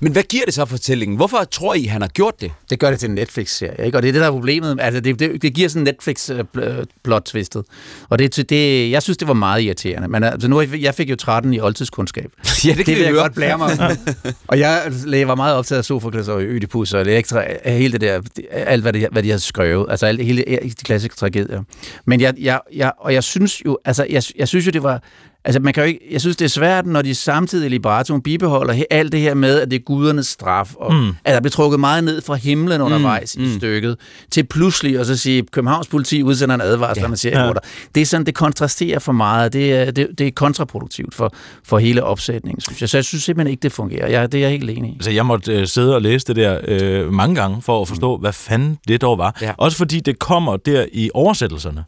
Men 0.00 0.12
hvad 0.12 0.22
giver 0.22 0.44
det 0.44 0.54
så 0.54 0.64
fortællingen? 0.64 1.16
Hvorfor 1.16 1.44
tror 1.44 1.74
I, 1.74 1.84
han 1.84 2.00
har 2.00 2.08
gjort 2.08 2.40
det? 2.40 2.52
Det 2.70 2.78
gør 2.78 2.90
det 2.90 3.00
til 3.00 3.08
en 3.08 3.14
Netflix-serie, 3.14 3.86
ikke? 3.86 3.98
Og 3.98 4.02
det 4.02 4.08
er 4.08 4.12
det, 4.12 4.20
der 4.20 4.26
er 4.26 4.30
problemet. 4.30 4.78
Altså, 4.80 5.00
det, 5.00 5.18
det, 5.18 5.42
det 5.42 5.54
giver 5.54 5.68
sådan 5.68 5.82
en 5.82 5.94
Netflix-plot-twistet. 5.94 7.64
Og 8.08 8.18
det, 8.18 8.50
det, 8.50 8.90
jeg 8.90 9.02
synes, 9.02 9.16
det 9.16 9.28
var 9.28 9.34
meget 9.34 9.62
irriterende. 9.62 10.08
Men 10.08 10.24
altså, 10.24 10.48
nu, 10.48 10.60
jeg 10.60 10.94
fik 10.94 11.10
jo 11.10 11.16
13 11.16 11.54
i 11.54 11.60
oldtidskundskab. 11.60 12.30
ja, 12.64 12.74
det 12.74 12.86
kan 12.86 12.96
det 12.96 13.04
jeg 13.04 13.12
godt 13.12 13.34
blære 13.34 13.58
mig 13.58 13.70
og 14.48 14.58
jeg, 14.58 14.92
jeg 15.06 15.28
var 15.28 15.34
meget 15.34 15.56
optaget 15.56 15.78
af 15.78 15.84
Sofokles 15.84 16.28
og 16.28 16.42
Ødipus 16.42 16.94
og 16.94 17.00
Elektra, 17.00 17.44
hele 17.64 17.92
det 17.92 18.00
der, 18.00 18.20
alt 18.52 18.82
hvad 18.82 18.92
de, 18.92 19.06
hvad 19.12 19.22
de 19.22 19.28
havde 19.28 19.40
skrevet, 19.40 19.86
altså 19.90 20.06
alt, 20.06 20.24
hele 20.24 20.44
de 20.62 20.70
klassiske 20.84 21.16
tragedier. 21.16 21.62
Men 22.04 22.20
jeg, 22.20 22.34
jeg, 22.38 22.60
jeg, 22.74 22.92
og 22.98 23.14
jeg 23.14 23.24
synes 23.24 23.64
jo, 23.66 23.78
altså 23.84 24.06
jeg, 24.10 24.22
jeg 24.36 24.48
synes 24.48 24.66
jo, 24.66 24.70
det 24.70 24.82
var, 24.82 25.02
Altså, 25.44 25.60
man 25.60 25.74
kan 25.74 25.82
jo 25.82 25.86
ikke, 25.86 26.00
jeg 26.10 26.20
synes, 26.20 26.36
det 26.36 26.44
er 26.44 26.48
svært, 26.48 26.86
når 26.86 27.02
de 27.02 27.14
samtidig 27.14 27.66
i 27.66 27.68
librettoen 27.68 28.22
bibeholder 28.22 28.84
alt 28.90 29.12
det 29.12 29.20
her 29.20 29.34
med, 29.34 29.60
at 29.60 29.70
det 29.70 29.76
er 29.76 29.84
gudernes 29.84 30.26
straf, 30.26 30.74
og 30.74 30.94
mm. 30.94 31.08
at 31.24 31.34
der 31.34 31.40
bliver 31.40 31.50
trukket 31.50 31.80
meget 31.80 32.04
ned 32.04 32.22
fra 32.22 32.34
himlen 32.34 32.80
undervejs 32.80 33.36
mm. 33.38 33.44
i 33.44 33.54
stykket, 33.58 33.96
til 34.30 34.44
pludselig 34.44 34.98
at 34.98 35.06
så 35.06 35.16
sige, 35.16 35.42
Københavns 35.52 35.86
politi 35.86 36.22
udsender 36.22 36.54
en 36.54 36.60
advarsel, 36.60 37.02
ja. 37.02 37.08
man 37.08 37.16
siger, 37.16 37.44
ja. 37.44 37.52
det 37.94 38.00
er 38.00 38.06
sådan, 38.06 38.26
det 38.26 38.34
kontrasterer 38.34 38.98
for 38.98 39.12
meget, 39.12 39.52
det 39.52 39.72
er, 39.72 39.90
det, 39.90 40.08
det 40.18 40.26
er 40.26 40.30
kontraproduktivt 40.30 41.14
for, 41.14 41.34
for 41.64 41.78
hele 41.78 42.04
opsætningen, 42.04 42.60
synes 42.60 42.80
jeg. 42.80 42.88
Så 42.88 42.96
jeg 42.96 43.04
synes 43.04 43.24
simpelthen 43.24 43.50
ikke, 43.50 43.62
det 43.62 43.72
fungerer. 43.72 44.08
Jeg, 44.08 44.32
det 44.32 44.38
er 44.38 44.42
jeg 44.42 44.50
helt 44.50 44.70
enig 44.70 44.90
i. 44.90 44.94
Altså, 44.94 45.10
jeg 45.10 45.26
måtte 45.26 45.52
øh, 45.52 45.66
sidde 45.66 45.94
og 45.94 46.02
læse 46.02 46.26
det 46.26 46.36
der 46.36 46.58
øh, 46.68 47.12
mange 47.12 47.34
gange, 47.34 47.62
for 47.62 47.82
at 47.82 47.88
forstå, 47.88 48.16
mm. 48.16 48.20
hvad 48.20 48.32
fanden 48.32 48.78
det 48.88 49.00
dog 49.00 49.18
var. 49.18 49.38
Ja. 49.42 49.52
Også 49.56 49.78
fordi 49.78 50.00
det 50.00 50.18
kommer 50.18 50.56
der 50.56 50.86
i 50.92 51.10
oversættelserne. 51.14 51.84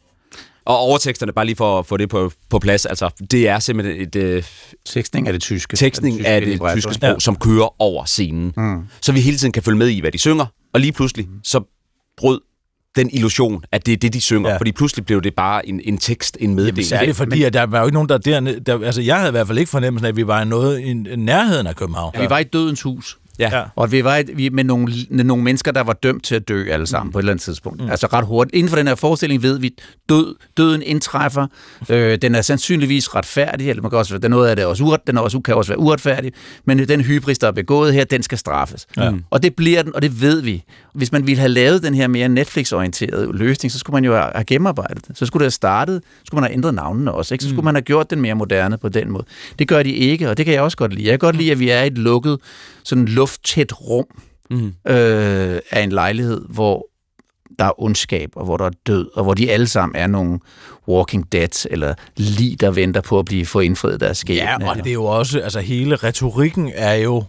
Og 0.65 0.77
overteksterne, 0.77 1.33
bare 1.33 1.47
lige 1.47 1.57
for 1.57 1.79
at 1.79 1.87
få 1.87 1.97
det 1.97 2.09
på, 2.09 2.33
på 2.51 2.59
plads, 2.59 2.87
altså, 2.87 3.11
det 3.31 3.49
er 3.49 3.59
simpelthen 3.59 4.01
et... 4.01 4.17
Øh, 4.17 4.43
tekstning 4.85 5.27
af 5.27 5.33
det 5.33 5.43
tyske. 5.43 5.77
Tekstning 5.77 6.27
af 6.27 6.41
det, 6.41 6.51
tyske, 6.51 6.67
af 6.67 6.75
det 6.75 6.83
tyske 6.83 6.95
sprog, 6.95 7.13
ja. 7.13 7.19
som 7.19 7.37
kører 7.37 7.83
over 7.83 8.05
scenen. 8.05 8.53
Mm. 8.57 8.83
Så 9.01 9.13
vi 9.13 9.21
hele 9.21 9.37
tiden 9.37 9.53
kan 9.53 9.63
følge 9.63 9.79
med 9.79 9.89
i, 9.89 10.01
hvad 10.01 10.13
de 10.13 10.19
synger, 10.19 10.47
og 10.75 10.81
lige 10.81 10.93
pludselig, 10.93 11.27
mm. 11.29 11.41
så 11.45 11.61
brød 12.17 12.41
den 12.97 13.11
illusion, 13.13 13.65
at 13.73 13.87
det 13.87 13.93
er 13.93 13.97
det, 13.97 14.13
de 14.13 14.21
synger. 14.21 14.51
Ja. 14.51 14.57
Fordi 14.57 14.73
pludselig 14.73 15.07
blev 15.07 15.23
det 15.23 15.35
bare 15.35 15.69
en, 15.69 15.81
en 15.85 15.99
tekst, 15.99 16.37
en 16.41 16.55
meddeling. 16.55 16.91
Jamen, 16.91 17.03
er 17.03 17.07
det 17.07 17.17
fordi, 17.17 17.43
at 17.43 17.53
der 17.53 17.67
var 17.67 17.79
jo 17.79 17.85
ikke 17.85 17.95
nogen, 17.95 18.09
der 18.09 18.19
der, 18.19 18.41
der... 18.41 18.85
Altså, 18.85 19.01
jeg 19.01 19.17
havde 19.17 19.29
i 19.29 19.31
hvert 19.31 19.47
fald 19.47 19.59
ikke 19.59 19.71
fornemmelsen 19.71 20.05
af, 20.05 20.09
at 20.09 20.17
vi 20.17 20.27
var 20.27 20.43
i 20.43 20.45
noget 20.45 20.81
i 20.81 20.93
nærheden 21.17 21.67
af 21.67 21.77
København. 21.77 22.13
Ja. 22.15 22.21
Vi 22.21 22.31
var 22.31 22.39
i 22.39 22.45
dødens 22.45 22.83
hus. 22.83 23.19
Ja. 23.43 23.59
ja. 23.59 23.65
Og 23.77 23.93
vi 23.93 24.05
var 24.05 24.17
et, 24.17 24.31
vi, 24.35 24.49
med 24.49 24.65
nogle, 24.65 24.95
nogle 25.11 25.43
mennesker, 25.43 25.73
der 25.73 25.81
var 25.81 25.93
dømt 25.93 26.25
til 26.25 26.35
at 26.35 26.49
dø 26.49 26.71
alle 26.71 26.87
sammen 26.87 27.09
mm. 27.09 27.13
på 27.13 27.19
et 27.19 27.23
eller 27.23 27.33
andet 27.33 27.43
tidspunkt. 27.43 27.81
Mm. 27.81 27.91
Altså 27.91 28.07
ret 28.07 28.27
hurtigt. 28.27 28.55
Inden 28.55 28.69
for 28.69 28.77
den 28.77 28.87
her 28.87 28.95
forestilling 28.95 29.43
ved 29.43 29.59
vi, 29.59 29.75
død, 30.09 30.35
døden 30.57 30.83
indtræffer. 30.83 31.47
Øh, 31.89 32.19
den 32.23 32.35
er 32.35 32.43
sandsynligvis 32.43 33.15
retfærdig, 33.15 33.71
eller 33.71 33.83
man 33.83 33.91
kan 33.91 33.99
også, 33.99 34.19
den, 34.19 34.31
noget 34.31 34.49
af 34.49 34.57
det 34.57 34.65
også 34.65 34.85
uret, 34.85 35.01
den 35.07 35.17
er 35.17 35.21
også, 35.21 35.41
kan 35.41 35.55
også 35.55 35.71
være 35.71 35.79
uretfærdig, 35.79 36.33
men 36.65 36.89
den 36.89 37.01
hybris, 37.01 37.39
der 37.39 37.47
er 37.47 37.53
begået 37.53 37.95
her, 37.95 38.05
den 38.05 38.23
skal 38.23 38.39
straffes. 38.39 38.87
Ja. 38.97 39.11
Mm. 39.11 39.25
Og 39.31 39.43
det 39.43 39.55
bliver 39.55 39.83
den, 39.83 39.95
og 39.95 40.03
det 40.03 40.21
ved 40.21 40.41
vi. 40.41 40.65
Hvis 40.95 41.13
man 41.13 41.27
ville 41.27 41.41
have 41.41 41.49
lavet 41.49 41.83
den 41.83 41.95
her 41.95 42.09
mere 42.09 42.29
Netflix-orienterede 42.29 43.33
løsning, 43.33 43.73
så 43.73 43.79
skulle 43.79 43.95
man 43.95 44.05
jo 44.05 44.15
have 44.17 44.45
gennemarbejdet 44.45 45.09
det. 45.09 45.19
Så 45.19 45.27
skulle 45.27 45.41
det 45.41 45.45
have 45.45 45.51
startet, 45.51 46.03
så 46.05 46.23
skulle 46.27 46.41
man 46.41 46.51
have 46.51 46.55
ændret 46.55 46.75
navnene 46.75 47.13
også. 47.13 47.35
Ikke? 47.35 47.45
Så 47.45 47.49
skulle 47.49 47.61
mm. 47.61 47.65
man 47.65 47.75
have 47.75 47.83
gjort 47.83 48.11
den 48.11 48.21
mere 48.21 48.35
moderne 48.35 48.79
på 48.79 48.89
den 48.89 49.11
måde. 49.11 49.25
Det 49.59 49.69
gør 49.69 49.83
de 49.83 49.93
ikke, 49.93 50.31
og 50.31 50.37
det 50.37 50.45
kan 50.45 50.55
jeg 50.55 50.63
også 50.63 50.77
godt 50.77 50.95
lide. 50.95 51.07
Jeg 51.07 51.13
kan 51.13 51.19
godt 51.19 51.37
lide, 51.37 51.53
at 51.53 51.59
vi 51.59 51.69
er 51.69 51.83
et 51.83 51.99
lukket, 51.99 52.39
sådan 52.85 53.05
lufttæt 53.05 53.81
rum 53.81 54.07
mm. 54.51 54.67
øh, 54.67 55.61
af 55.71 55.83
en 55.83 55.93
lejlighed, 55.93 56.43
hvor 56.49 56.89
der 57.59 57.65
er 57.65 57.83
ondskab, 57.83 58.31
og 58.37 58.45
hvor 58.45 58.57
der 58.57 58.65
er 58.65 58.71
død, 58.87 59.09
og 59.15 59.25
hvor 59.25 59.35
de 59.35 59.51
alle 59.51 59.67
sammen 59.67 59.97
er 59.97 60.07
nogle 60.07 60.39
walking 60.89 61.33
dead, 61.33 61.67
eller 61.71 61.95
lige 62.17 62.57
der 62.57 62.71
venter 62.71 63.01
på 63.01 63.19
at 63.19 63.25
blive 63.25 63.47
få 63.47 63.61
indfriet 63.61 64.01
deres 64.01 64.19
skæbne. 64.19 64.43
Ja, 64.43 64.71
og 64.71 64.77
det 64.77 64.87
er 64.87 64.93
jo 64.93 65.05
også, 65.05 65.41
altså 65.41 65.61
hele 65.61 65.97
retorikken 65.97 66.73
er 66.75 66.95
jo 66.95 67.25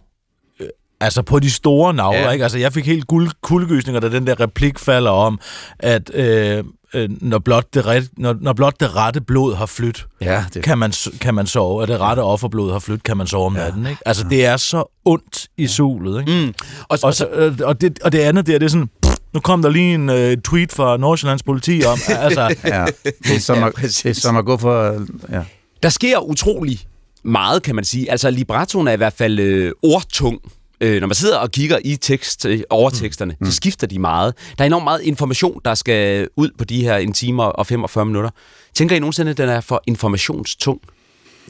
Altså 1.04 1.22
på 1.22 1.40
de 1.40 1.52
store 1.52 1.94
navler, 1.94 2.20
ja. 2.20 2.32
ikke? 2.32 2.46
Altså 2.46 2.58
jeg 2.58 2.74
fik 2.74 2.86
helt 2.86 3.08
guld, 3.08 3.30
kuldegysninger, 3.42 4.00
da 4.00 4.10
den 4.10 4.28
der 4.28 4.40
replik 4.40 4.80
falder 4.80 5.12
om, 5.12 5.40
at 5.80 6.16
øh, 6.16 6.64
øh, 6.94 7.10
når, 7.22 7.40
blot 7.40 7.74
det 7.74 7.86
ret, 7.86 8.10
når, 8.18 8.36
når 8.42 8.54
blot 8.54 8.80
det 8.80 8.96
rette 8.96 9.22
blod 9.22 9.56
har 9.56 9.66
flyttet, 9.66 10.08
ja, 10.22 10.46
det... 10.54 10.64
kan, 10.64 10.78
man, 10.78 10.94
kan 11.22 11.36
man 11.36 11.48
sove, 11.48 11.82
og 11.82 11.88
det 11.88 12.00
rette 12.00 12.20
offerblod 12.20 12.72
har 12.72 12.80
flyttet, 12.80 13.04
kan 13.04 13.18
man 13.18 13.28
sove 13.28 13.46
om 13.46 13.56
ja. 13.56 13.64
natten. 13.64 13.88
Ikke? 13.88 14.02
Altså 14.06 14.26
det 14.30 14.46
er 14.46 14.58
så 14.58 14.84
ondt 15.06 15.48
i 15.58 15.68
solet. 15.68 16.20
Ikke? 16.20 16.46
Mm. 16.46 16.54
Og, 16.90 17.00
og, 17.04 17.14
så, 17.14 17.28
øh, 17.28 17.58
og, 17.64 17.82
det, 17.82 18.00
og 18.00 18.12
det 18.12 18.20
andet 18.20 18.48
der, 18.48 18.60
det 18.60 18.66
er 18.66 18.70
sådan... 18.70 18.90
Nu 19.34 19.40
kom 19.40 19.62
der 19.62 19.70
lige 19.70 19.94
en 19.94 20.10
uh, 20.10 20.42
tweet 20.44 20.72
fra 20.72 20.98
Nordsjællands 20.98 21.44
politi 21.44 21.84
om, 21.86 22.00
altså... 22.26 22.56
ja, 22.64 22.86
det 23.04 23.36
er 23.36 23.40
som, 23.40 23.64
at, 23.64 23.74
det 23.82 24.06
er 24.06 24.14
som 24.14 24.38
at 24.38 24.46
gå 24.46 24.58
for... 24.58 25.06
Ja. 25.32 25.42
Der 25.84 25.90
sker 25.90 26.20
utrolig 26.20 26.80
meget, 27.24 27.64
kan 27.64 27.76
man 27.76 27.84
sige. 27.84 28.12
Altså, 28.12 28.30
librettoen 28.32 28.88
er 28.88 28.92
i 28.92 28.98
hvert 28.98 29.14
fald 29.14 29.40
øh, 29.40 29.72
ordtung 29.84 30.40
øh, 30.82 31.00
når 31.00 31.08
man 31.08 31.16
sidder 31.16 31.38
og 31.38 31.52
kigger 31.52 31.80
i 31.84 31.96
tekst, 31.96 32.46
øh, 32.46 32.62
overteksterne, 32.70 33.36
mm. 33.40 33.46
så 33.46 33.52
skifter 33.52 33.88
de 33.88 34.00
meget. 34.00 34.34
Der 34.58 34.64
er 34.64 34.66
enormt 34.66 34.84
meget 34.84 35.02
information, 35.02 35.62
der 35.66 35.76
skal 35.76 36.28
ud 36.36 36.50
på 36.58 36.66
de 36.66 36.84
her 36.84 36.98
en 36.98 37.14
time 37.14 37.44
og 37.44 37.68
45 37.68 38.06
minutter. 38.06 38.30
Tænker 38.74 38.96
I 38.96 39.00
nogensinde, 39.00 39.32
at 39.32 39.38
den 39.38 39.50
er 39.50 39.62
for 39.62 39.84
informationstung? 39.88 40.82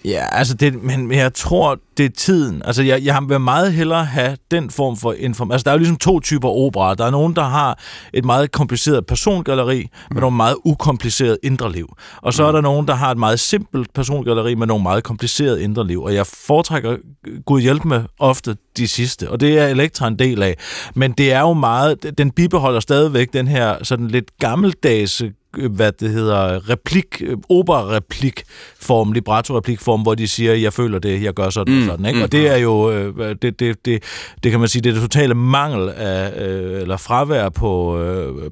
Ja, 0.06 0.26
altså 0.32 0.54
det, 0.54 0.84
men 0.84 1.12
jeg 1.12 1.34
tror, 1.34 1.80
det 1.98 2.06
er 2.06 2.10
tiden. 2.10 2.62
Altså 2.66 2.84
jeg, 2.84 3.04
jeg 3.04 3.20
vil 3.28 3.40
meget 3.40 3.74
hellere 3.74 4.06
have 4.06 4.38
den 4.52 4.70
form 4.70 4.98
for 4.98 5.14
information. 5.14 5.52
Altså 5.52 5.64
der 5.64 5.72
er 5.72 5.76
jo 5.76 5.78
ligesom 5.78 5.98
to 5.98 6.20
typer 6.20 6.50
opera. 6.50 6.96
Der 6.96 7.06
er 7.06 7.12
nogen, 7.12 7.36
der 7.36 7.44
har 7.44 7.80
et 8.14 8.26
meget 8.26 8.52
kompliceret 8.52 9.06
persongalleri 9.06 9.90
mm. 10.12 10.18
nogle 10.18 10.38
meget 10.38 10.56
ukompliceret 10.66 11.38
indre 11.44 11.72
liv. 11.72 11.96
Og 12.22 12.34
så 12.34 12.44
mm. 12.44 12.48
er 12.48 12.52
der 12.52 12.62
nogen, 12.62 12.88
der 12.88 12.94
har 12.94 13.12
et 13.12 13.18
meget 13.18 13.40
simpelt 13.40 13.94
persongalleri 13.94 14.56
med 14.56 14.68
nogle 14.68 14.84
meget 14.84 15.04
kompliceret 15.04 15.60
indre 15.60 15.88
liv. 15.88 16.04
Og 16.04 16.16
jeg 16.16 16.28
foretrækker, 16.28 16.98
Gud 17.46 17.62
hjælp 17.62 17.86
med, 17.86 18.02
ofte 18.20 18.56
de 18.78 18.88
sidste. 18.88 19.30
Og 19.30 19.40
det 19.40 19.60
er 19.60 19.68
Elektra 19.68 20.08
en 20.08 20.20
del 20.20 20.44
af. 20.44 20.56
Men 20.96 21.12
det 21.12 21.34
er 21.34 21.40
jo 21.40 21.54
meget, 21.54 22.18
den 22.18 22.32
bibeholder 22.32 22.80
stadigvæk 22.80 23.34
den 23.34 23.48
her 23.48 23.84
sådan 23.84 24.08
lidt 24.08 24.38
gammeldags 24.40 25.24
hvad 25.58 25.92
det 25.92 26.10
hedder, 26.10 26.70
replik, 26.70 27.24
opera-replik-form, 27.50 29.12
libretto-replik-form, 29.12 30.02
hvor 30.02 30.16
de 30.16 30.28
siger, 30.28 30.54
jeg 30.54 30.74
føler 30.74 31.00
det, 31.00 31.24
jeg 31.24 31.34
gør 31.34 31.50
sådan 31.50 31.74
mm, 31.74 31.80
og 31.82 31.86
sådan. 31.86 32.06
Ikke? 32.06 32.18
Mm, 32.18 32.24
og 32.24 32.32
det 32.32 32.50
er 32.50 32.58
jo, 32.58 32.92
øh, 32.92 33.36
det, 33.42 33.60
det, 33.60 33.86
det, 33.86 34.04
det 34.44 34.52
kan 34.52 34.60
man 34.60 34.70
sige, 34.70 34.82
det 34.82 34.90
er 34.90 34.94
det 34.94 35.02
totale 35.02 35.34
mangel 35.34 35.90
af, 35.90 36.48
øh, 36.48 36.82
eller 36.82 36.98
fravær 36.98 37.50
på, 37.50 38.02
øh, 38.04 38.50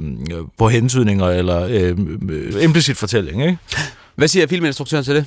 på 0.58 0.70
hensydninger, 0.70 1.26
eller 1.26 1.68
øh, 1.70 1.98
implicit 2.64 2.98
fortælling. 2.98 3.42
Ikke? 3.42 3.58
Hvad 4.16 4.28
siger 4.28 4.48
filminstruktøren 4.48 5.04
til 5.04 5.16
det? 5.16 5.26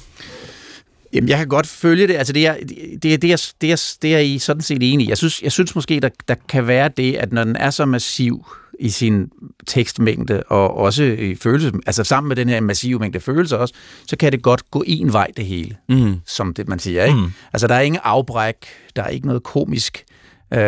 Jamen, 1.14 1.28
jeg 1.28 1.38
kan 1.38 1.48
godt 1.48 1.66
følge 1.66 2.08
det. 2.08 2.16
Altså, 2.16 2.32
det 2.32 2.46
er, 2.46 2.54
det 3.02 3.14
er, 3.14 3.16
det 3.18 3.32
er, 3.32 3.52
det 3.60 3.72
er, 3.72 3.96
det 4.02 4.14
er 4.14 4.18
I 4.18 4.38
sådan 4.38 4.62
set 4.62 4.92
enig 4.92 5.06
i. 5.06 5.08
Jeg 5.08 5.18
synes, 5.18 5.42
jeg 5.42 5.52
synes 5.52 5.74
måske, 5.74 6.00
der, 6.00 6.08
der 6.28 6.34
kan 6.48 6.66
være 6.66 6.90
det, 6.96 7.14
at 7.14 7.32
når 7.32 7.44
den 7.44 7.56
er 7.56 7.70
så 7.70 7.84
massiv, 7.84 8.46
i 8.80 8.90
sin 8.90 9.30
tekstmængde 9.66 10.42
og 10.42 10.76
også 10.76 11.02
i 11.02 11.34
følelse, 11.34 11.72
altså 11.86 12.04
sammen 12.04 12.28
med 12.28 12.36
den 12.36 12.48
her 12.48 12.60
massive 12.60 12.98
mængde 12.98 13.20
følelser 13.20 13.56
også, 13.56 13.74
så 14.06 14.16
kan 14.16 14.32
det 14.32 14.42
godt 14.42 14.70
gå 14.70 14.84
en 14.86 15.12
vej 15.12 15.26
det 15.36 15.46
hele, 15.46 15.76
mm. 15.88 16.14
som 16.26 16.54
det 16.54 16.68
man 16.68 16.78
siger. 16.78 17.04
Ikke? 17.04 17.18
Mm. 17.18 17.32
Altså 17.52 17.66
der 17.66 17.74
er 17.74 17.80
ingen 17.80 18.00
afbræk, 18.04 18.54
der 18.96 19.02
er 19.02 19.08
ikke 19.08 19.26
noget 19.26 19.42
komisk 19.42 20.04
uh, 20.50 20.58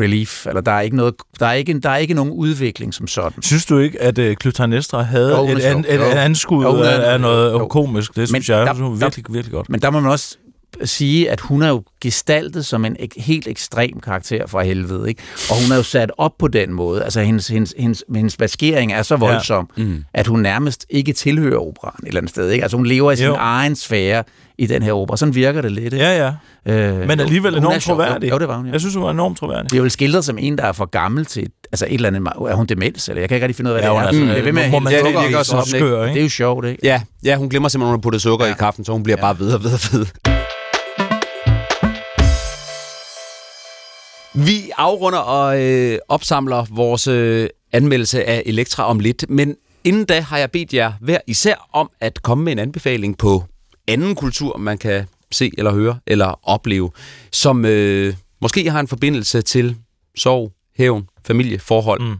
relief, 0.00 0.46
eller 0.46 0.60
der 0.60 0.72
er 0.72 0.80
ikke 0.80 0.96
noget, 0.96 1.14
der 1.40 1.46
er 1.46 1.52
ikke, 1.52 1.78
der 1.78 1.90
er 1.90 1.96
ikke 1.96 2.14
nogen 2.14 2.32
udvikling 2.32 2.94
som 2.94 3.06
sådan. 3.06 3.42
Synes 3.42 3.66
du 3.66 3.78
ikke, 3.78 4.02
at 4.02 4.18
uh, 4.18 4.34
Clytemnestra 4.42 5.02
havde 5.02 5.36
jo, 5.36 5.44
et, 5.44 5.60
an, 5.60 5.78
et, 5.78 5.94
et 5.94 6.00
anskud 6.00 6.64
jo, 6.64 6.82
af, 6.82 7.12
af 7.12 7.20
noget 7.20 7.52
jo. 7.52 7.66
komisk? 7.66 8.16
Det 8.16 8.28
synes 8.28 8.48
men 8.48 8.56
jeg 8.56 8.66
der, 8.66 8.90
virkelig, 8.90 9.24
virkelig 9.28 9.52
godt. 9.52 9.68
Men 9.68 9.82
der 9.82 9.90
må 9.90 10.00
man 10.00 10.10
også 10.10 10.36
sige, 10.84 11.30
at 11.30 11.40
hun 11.40 11.62
er 11.62 11.68
jo 11.68 11.82
gestaltet 12.00 12.66
som 12.66 12.84
en 12.84 12.96
ek- 13.00 13.22
helt 13.22 13.48
ekstrem 13.48 14.00
karakter 14.00 14.46
fra 14.46 14.62
helvede, 14.62 15.08
ikke? 15.08 15.22
Og 15.50 15.62
hun 15.62 15.72
er 15.72 15.76
jo 15.76 15.82
sat 15.82 16.12
op 16.18 16.32
på 16.38 16.48
den 16.48 16.72
måde. 16.72 17.04
Altså, 17.04 17.20
hendes, 17.20 17.48
hendes, 17.48 17.74
hendes, 17.78 18.04
hendes 18.14 18.38
maskering 18.38 18.92
er 18.92 19.02
så 19.02 19.16
voldsom, 19.16 19.70
ja. 19.78 19.82
mm. 19.82 20.04
at 20.14 20.26
hun 20.26 20.40
nærmest 20.40 20.86
ikke 20.90 21.12
tilhører 21.12 21.58
operan 21.58 21.94
et 22.02 22.08
eller 22.08 22.20
andet 22.20 22.30
sted, 22.30 22.50
ikke? 22.50 22.62
Altså, 22.62 22.76
hun 22.76 22.86
lever 22.86 23.12
i 23.12 23.16
sin 23.16 23.26
jo. 23.26 23.34
egen 23.34 23.76
sfære 23.76 24.24
i 24.58 24.66
den 24.66 24.82
her 24.82 24.92
opera. 24.92 25.16
Sådan 25.16 25.34
virker 25.34 25.62
det 25.62 25.72
lidt, 25.72 25.94
ikke? 25.94 26.06
Ja, 26.06 26.32
ja. 26.66 26.72
Øh, 26.72 27.06
Men 27.08 27.20
alligevel 27.20 27.54
enormt 27.54 27.82
troværdig. 27.82 28.30
Jo, 28.30 28.38
det 28.38 28.48
var 28.48 28.56
hun, 28.56 28.66
ja. 28.66 28.72
Jeg 28.72 28.80
synes, 28.80 28.94
hun 28.94 29.04
var 29.04 29.10
enormt 29.10 29.38
troværdig. 29.38 29.70
Det 29.70 29.78
er 29.78 29.82
jo 29.82 29.88
skildret 29.88 30.24
som 30.24 30.38
en, 30.38 30.58
der 30.58 30.64
er 30.64 30.72
for 30.72 30.84
gammel 30.84 31.24
til 31.24 31.48
altså 31.72 31.86
et 31.86 31.94
eller 31.94 32.08
andet... 32.08 32.22
Er 32.22 32.54
hun 32.54 32.66
demens, 32.66 33.08
eller 33.08 33.20
jeg 33.22 33.28
kan 33.28 33.36
ikke 33.36 33.44
rigtig 33.44 33.56
finde 33.56 33.70
ud 33.70 33.76
af, 33.76 33.82
hvad 33.82 33.90
ja, 33.90 33.96
det 33.96 34.02
er. 34.02 34.06
Altså, 34.06 34.22
mm. 34.22 34.28
det 34.28 34.38
er 34.38 34.42
ved 34.42 34.52
med, 34.52 34.70
må 34.70 34.78
man 34.78 34.92
det, 34.92 35.04
det, 35.04 35.14
det, 35.28 35.36
også 35.36 35.62
skør, 35.66 36.02
ikke? 36.02 36.14
det 36.14 36.20
er 36.20 36.24
jo 36.24 36.28
sjovt, 36.28 36.66
ikke? 36.66 36.78
Ja, 36.82 37.00
ja 37.24 37.36
hun 37.36 37.48
glemmer 37.48 37.68
simpelthen, 37.68 37.88
at 37.88 37.92
hun 37.92 37.98
har 37.98 38.02
puttet 38.02 38.22
sukker 38.22 38.46
ja. 38.46 38.52
i 38.52 38.54
kaffen, 38.58 38.84
så 38.84 38.92
hun 38.92 39.02
bliver 39.02 39.16
ja. 39.16 39.22
bare 39.22 39.38
ved 39.38 39.52
og 39.54 39.64
ved 39.64 39.72
og 39.72 39.80
ved. 39.92 40.06
Vi 44.34 44.70
afrunder 44.76 45.18
og 45.18 45.62
øh, 45.62 45.98
opsamler 46.08 46.66
vores 46.70 47.06
øh, 47.06 47.48
anmeldelse 47.72 48.24
af 48.24 48.42
Elektra 48.46 48.86
om 48.86 49.00
lidt, 49.00 49.24
men 49.28 49.56
inden 49.84 50.04
da 50.04 50.20
har 50.20 50.38
jeg 50.38 50.50
bedt 50.50 50.74
jer 50.74 50.92
hver 51.00 51.18
især 51.26 51.68
om 51.72 51.90
at 52.00 52.22
komme 52.22 52.44
med 52.44 52.52
en 52.52 52.58
anbefaling 52.58 53.18
på 53.18 53.44
anden 53.88 54.14
kultur, 54.14 54.56
man 54.56 54.78
kan 54.78 55.04
se 55.32 55.50
eller 55.58 55.72
høre 55.72 55.98
eller 56.06 56.48
opleve, 56.48 56.90
som 57.32 57.64
øh, 57.64 58.14
måske 58.40 58.70
har 58.70 58.80
en 58.80 58.88
forbindelse 58.88 59.42
til 59.42 59.76
sorg, 60.16 60.52
hævn, 60.76 61.08
familieforhold. 61.26 62.00
Mm. 62.00 62.16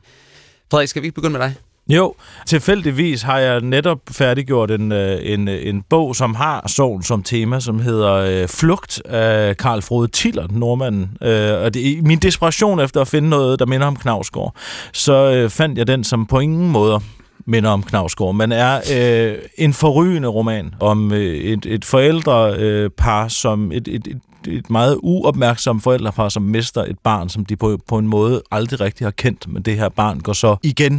Frederik, 0.70 0.88
skal 0.88 1.03
vi 1.03 1.07
ikke 1.07 1.14
begynde 1.14 1.38
med 1.38 1.40
dig? 1.40 1.55
Jo, 1.88 2.14
tilfældigvis 2.47 3.23
har 3.23 3.38
jeg 3.38 3.61
netop 3.61 3.99
færdiggjort 4.11 4.71
en, 4.71 4.92
øh, 4.92 5.18
en, 5.23 5.49
øh, 5.49 5.66
en 5.66 5.83
bog, 5.83 6.16
som 6.16 6.35
har 6.35 6.68
sorgen 6.68 7.03
som 7.03 7.23
tema, 7.23 7.61
som 7.61 7.79
hedder 7.79 8.12
øh, 8.12 8.49
Flugt 8.49 9.03
af 9.05 9.57
Karl 9.57 9.83
Frode 9.83 10.09
Tiller, 10.09 10.47
nordmanden. 10.51 11.16
Øh, 11.23 11.62
og 11.62 11.75
det, 11.75 11.81
i 11.81 12.01
min 12.05 12.18
desperation 12.18 12.81
efter 12.81 13.01
at 13.01 13.09
finde 13.09 13.29
noget, 13.29 13.59
der 13.59 13.66
minder 13.66 13.87
om 13.87 13.97
Knavsgaard, 13.97 14.55
så 14.92 15.33
øh, 15.33 15.51
fandt 15.51 15.79
jeg 15.79 15.87
den, 15.87 16.05
som 16.05 16.27
på 16.27 16.38
ingen 16.38 16.71
måde 16.71 17.01
minder 17.47 17.71
om 17.71 17.83
Knavsgaard, 17.83 18.35
men 18.35 18.53
er 18.53 18.81
øh, 18.95 19.39
en 19.59 19.73
forrygende 19.73 20.29
roman 20.29 20.75
om 20.81 21.13
øh, 21.13 21.21
et, 21.21 21.67
et 21.67 21.85
forældrepar, 21.85 22.57
øh, 22.59 22.91
par, 22.91 23.29
som 23.29 23.73
et, 23.73 23.89
et, 23.89 24.07
et 24.07 24.21
et 24.49 24.71
meget 24.71 24.99
uopmærksom 25.03 25.81
forældrepar, 25.81 26.29
som 26.29 26.43
mister 26.43 26.85
et 26.85 26.99
barn, 26.99 27.29
som 27.29 27.45
de 27.45 27.57
på, 27.57 27.79
på 27.89 27.99
en 27.99 28.07
måde 28.07 28.43
aldrig 28.51 28.81
rigtig 28.81 29.07
har 29.07 29.11
kendt, 29.11 29.49
men 29.49 29.63
det 29.63 29.77
her 29.77 29.89
barn 29.89 30.21
går 30.21 30.33
så 30.33 30.57
igen. 30.63 30.93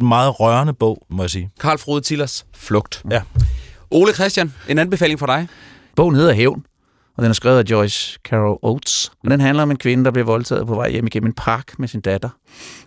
En 0.00 0.08
meget 0.08 0.40
rørende 0.40 0.72
bog, 0.72 1.06
må 1.10 1.22
jeg 1.22 1.30
sige. 1.30 1.50
Karl 1.60 1.78
Frode 1.78 2.00
Tillers 2.00 2.46
Flugt. 2.54 3.02
Ja. 3.10 3.22
Ole 3.90 4.12
Christian, 4.12 4.54
en 4.68 4.78
anbefaling 4.78 5.20
fra 5.20 5.26
dig? 5.26 5.48
Bogen 5.96 6.14
hedder 6.14 6.32
Hævn, 6.32 6.64
og 7.18 7.22
den 7.22 7.30
er 7.30 7.34
skrevet 7.34 7.58
af 7.58 7.70
Joyce 7.70 8.18
Carol 8.24 8.58
Oates. 8.62 9.12
Og 9.24 9.30
den 9.30 9.40
handler 9.40 9.62
om 9.62 9.70
en 9.70 9.76
kvinde, 9.76 10.04
der 10.04 10.10
bliver 10.10 10.26
voldtaget 10.26 10.66
på 10.66 10.74
vej 10.74 10.90
hjem 10.90 11.06
igennem 11.06 11.26
en 11.26 11.32
park 11.32 11.78
med 11.78 11.88
sin 11.88 12.00
datter, 12.00 12.28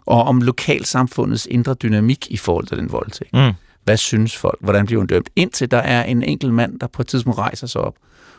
og 0.05 0.23
om 0.23 0.41
lokalsamfundets 0.41 1.47
indre 1.51 1.73
dynamik 1.73 2.27
i 2.29 2.37
forhold 2.37 2.67
til 2.67 2.77
den 2.77 2.91
voldtægt. 2.91 3.33
Mm. 3.33 3.51
Hvad 3.83 3.97
synes 3.97 4.37
folk? 4.37 4.57
Hvordan 4.61 4.85
bliver 4.85 4.99
hun 4.99 5.07
dømt? 5.07 5.29
Indtil 5.35 5.71
der 5.71 5.77
er 5.77 6.03
en 6.03 6.23
enkelt 6.23 6.53
mand, 6.53 6.79
der 6.79 6.87
på 6.87 7.01
et 7.01 7.07
tidspunkt 7.07 7.39
rejser 7.39 7.67
sig 7.67 7.81
op 7.81 7.95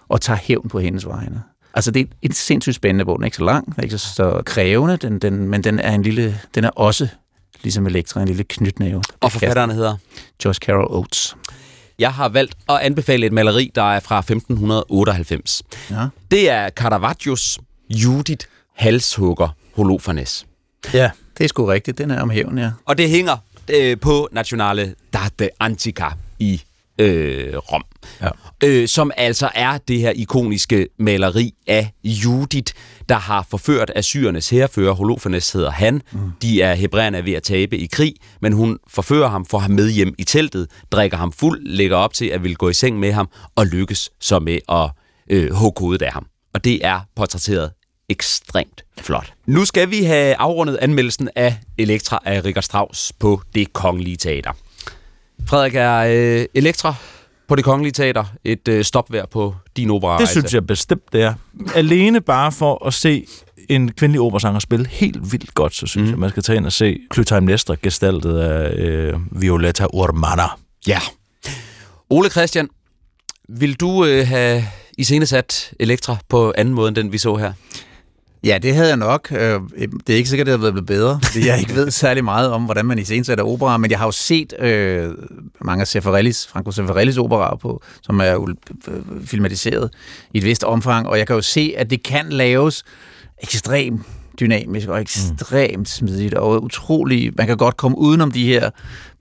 og 0.09 0.21
tager 0.21 0.39
hævn 0.43 0.69
på 0.69 0.79
hendes 0.79 1.07
vegne. 1.07 1.43
Altså, 1.75 1.91
det 1.91 2.01
er 2.01 2.07
en 2.23 2.33
sindssygt 2.33 2.77
spændende 2.77 3.05
bog. 3.05 3.17
Den 3.17 3.23
er 3.23 3.27
ikke 3.27 3.37
så 3.37 3.45
lang, 3.45 3.67
den 3.67 3.75
er 3.79 3.83
ikke 3.83 3.99
så 3.99 4.43
krævende, 4.47 4.97
den, 4.97 5.19
den, 5.19 5.49
men 5.49 5.65
den 5.65 5.79
er, 5.79 5.95
en 5.95 6.03
lille, 6.03 6.41
den 6.55 6.65
er 6.65 6.71
også, 6.71 7.09
ligesom 7.63 7.87
Elektra, 7.87 8.21
en 8.21 8.29
lille 8.29 8.45
knytnæve. 8.45 9.03
Og 9.21 9.33
forfatteren 9.33 9.71
hedder? 9.71 9.97
Joyce 10.45 10.59
Carol 10.59 10.87
Oates. 10.91 11.37
Jeg 12.03 12.13
har 12.13 12.29
valgt 12.29 12.55
at 12.69 12.79
anbefale 12.79 13.27
et 13.27 13.33
maleri, 13.33 13.71
der 13.75 13.83
er 13.83 14.01
fra 14.01 14.19
1598. 14.19 15.63
Ja. 15.91 16.07
Det 16.31 16.51
er 16.51 16.71
Caravaggios 16.71 17.59
Judith 17.91 18.47
Halshugger 18.75 19.49
Holofernes. 19.77 20.47
Ja. 20.95 21.11
Det 21.39 21.45
er 21.45 21.49
sgu 21.49 21.65
rigtigt, 21.67 21.99
den 21.99 22.11
er 22.11 22.23
om 22.23 22.31
hævn, 22.31 22.59
ja. 22.59 22.71
Og 22.85 22.99
det 22.99 23.09
hænger 23.09 23.37
øh, 23.69 24.01
på 24.01 24.29
Nationale 24.33 24.95
d'Arte 25.17 25.49
Antica 25.61 26.07
i 26.39 26.63
øh, 26.99 27.57
Rom. 27.57 27.85
Ja. 28.21 28.29
Øh, 28.65 28.89
som 28.89 29.11
altså 29.17 29.51
er 29.55 29.79
det 29.79 30.01
her 30.01 30.11
ikoniske 30.11 30.89
maleri 30.99 31.55
af 31.67 31.93
Judith, 32.05 32.73
der 33.09 33.15
har 33.15 33.47
forført 33.51 33.91
Assyrernes 33.97 34.51
herrefører. 34.51 34.93
Holofernes 34.93 35.53
hedder 35.53 35.71
han. 35.71 36.03
Mm. 36.13 36.19
De 36.43 36.63
er 36.63 36.75
hebræerne 36.75 37.25
ved 37.25 37.33
at 37.33 37.43
tabe 37.43 37.79
i 37.79 37.87
krig, 37.87 38.15
men 38.41 38.53
hun 38.53 38.79
forfører 38.89 39.29
ham, 39.29 39.47
får 39.47 39.59
ham 39.59 39.71
med 39.71 39.91
hjem 39.91 40.15
i 40.19 40.25
teltet, 40.25 40.69
drikker 40.91 41.17
ham 41.17 41.33
fuld, 41.33 41.67
lægger 41.67 41.97
op 41.97 42.15
til 42.15 42.27
at 42.27 42.43
ville 42.43 42.55
gå 42.55 42.69
i 42.69 42.75
seng 42.75 42.99
med 42.99 43.13
ham, 43.13 43.29
og 43.57 43.67
lykkes 43.67 44.11
så 44.21 44.39
med 44.39 44.59
at 44.69 44.91
øh, 45.31 45.53
hugge 45.53 45.81
hovedet 45.81 46.03
af 46.03 46.13
ham. 46.13 46.27
Og 46.55 46.65
det 46.65 46.87
er 46.87 47.01
portrætteret 47.17 47.71
ekstremt 48.09 48.85
flot. 49.01 49.33
Nu 49.47 49.65
skal 49.65 49.91
vi 49.91 50.03
have 50.03 50.35
afrundet 50.35 50.77
anmeldelsen 50.77 51.29
af 51.37 51.57
Elektra 51.79 52.19
af 52.25 52.45
Richard 52.45 52.63
Strauss 52.63 53.13
på 53.13 53.43
Det 53.55 53.73
Kongelige 53.73 54.17
Teater. 54.17 54.53
Frederik, 55.47 55.75
er 55.75 55.99
øh, 55.99 56.47
Elektra 56.55 56.95
på 57.49 57.57
Det 57.57 57.65
Kongelige 57.65 57.93
Teater 57.93 58.25
et 58.45 58.69
øh, 58.69 58.85
stopvær 58.85 59.25
på 59.27 59.55
din 59.77 59.91
opera 59.91 60.19
Det 60.19 60.29
synes 60.29 60.55
jeg 60.55 60.67
bestemt, 60.67 61.13
det 61.13 61.23
er. 61.23 61.35
Alene 61.75 62.21
bare 62.21 62.53
for 62.53 62.87
at 62.87 62.95
se 62.95 63.27
en 63.69 63.93
kvindelig 63.93 64.21
operasanger 64.21 64.61
spille 64.61 64.87
helt 64.87 65.33
vildt 65.33 65.55
godt, 65.55 65.75
så 65.75 65.87
synes 65.87 66.07
mm. 66.07 66.11
jeg, 66.11 66.19
man 66.19 66.31
skal 66.31 66.43
tage 66.43 66.57
ind 66.57 66.67
og 66.67 66.73
se 66.73 66.99
Clytheim 67.15 67.47
gestaltet 67.83 68.39
af 68.39 68.73
øh, 68.75 69.43
Violetta 69.43 69.87
Urmana. 69.93 70.43
Ja. 70.87 70.99
Ole 72.11 72.31
Christian, 72.31 72.69
vil 73.49 73.75
du 73.75 74.05
øh, 74.05 74.27
have 74.27 74.65
iscenesat 74.99 75.73
Elektra 75.81 76.17
på 76.29 76.53
anden 76.57 76.75
måde 76.75 76.89
end 76.89 76.97
den, 76.97 77.13
vi 77.13 77.19
så 77.19 77.37
her? 77.37 77.53
Ja, 78.45 78.59
det 78.59 78.75
havde 78.75 78.89
jeg 78.89 78.97
nok. 78.97 79.29
Øh, 79.33 79.61
det 80.07 80.13
er 80.13 80.17
ikke 80.17 80.29
sikkert, 80.29 80.49
at 80.49 80.53
det 80.53 80.61
havde 80.61 80.75
været 80.75 80.87
bedre, 80.87 81.21
fordi 81.23 81.47
jeg 81.47 81.61
ikke 81.61 81.75
ved 81.75 81.91
særlig 81.91 82.25
meget 82.25 82.51
om, 82.51 82.65
hvordan 82.65 82.87
man 82.87 82.99
i 82.99 83.05
sætter 83.05 83.45
opera, 83.45 83.77
men 83.77 83.91
jeg 83.91 83.99
har 83.99 84.07
jo 84.07 84.13
set 84.13 84.55
øh, 84.59 85.11
mange 85.61 85.81
af 85.81 85.89
Cefarellis, 85.89 86.47
Franco 86.47 86.73
Cefarellis 86.73 87.19
operaer 87.19 87.57
på, 87.57 87.83
som 88.03 88.21
er 88.21 88.55
øh, 88.89 89.05
filmatiseret 89.25 89.91
i 90.35 90.39
et 90.39 90.45
vist 90.45 90.65
omfang, 90.65 91.09
og 91.09 91.19
jeg 91.19 91.27
kan 91.27 91.37
jo 91.37 91.43
se, 91.43 91.75
at 91.77 91.91
det 91.91 92.03
kan 92.03 92.29
laves 92.29 92.85
ekstremt 93.43 94.03
dynamisk 94.41 94.89
og 94.89 95.01
ekstremt 95.01 95.89
smidigt 95.89 96.35
og 96.35 96.63
utrolig, 96.63 97.33
man 97.39 97.47
kan 97.47 97.57
godt 97.57 97.77
komme 97.77 97.99
udenom 97.99 98.31
de 98.31 98.47
her 98.47 98.71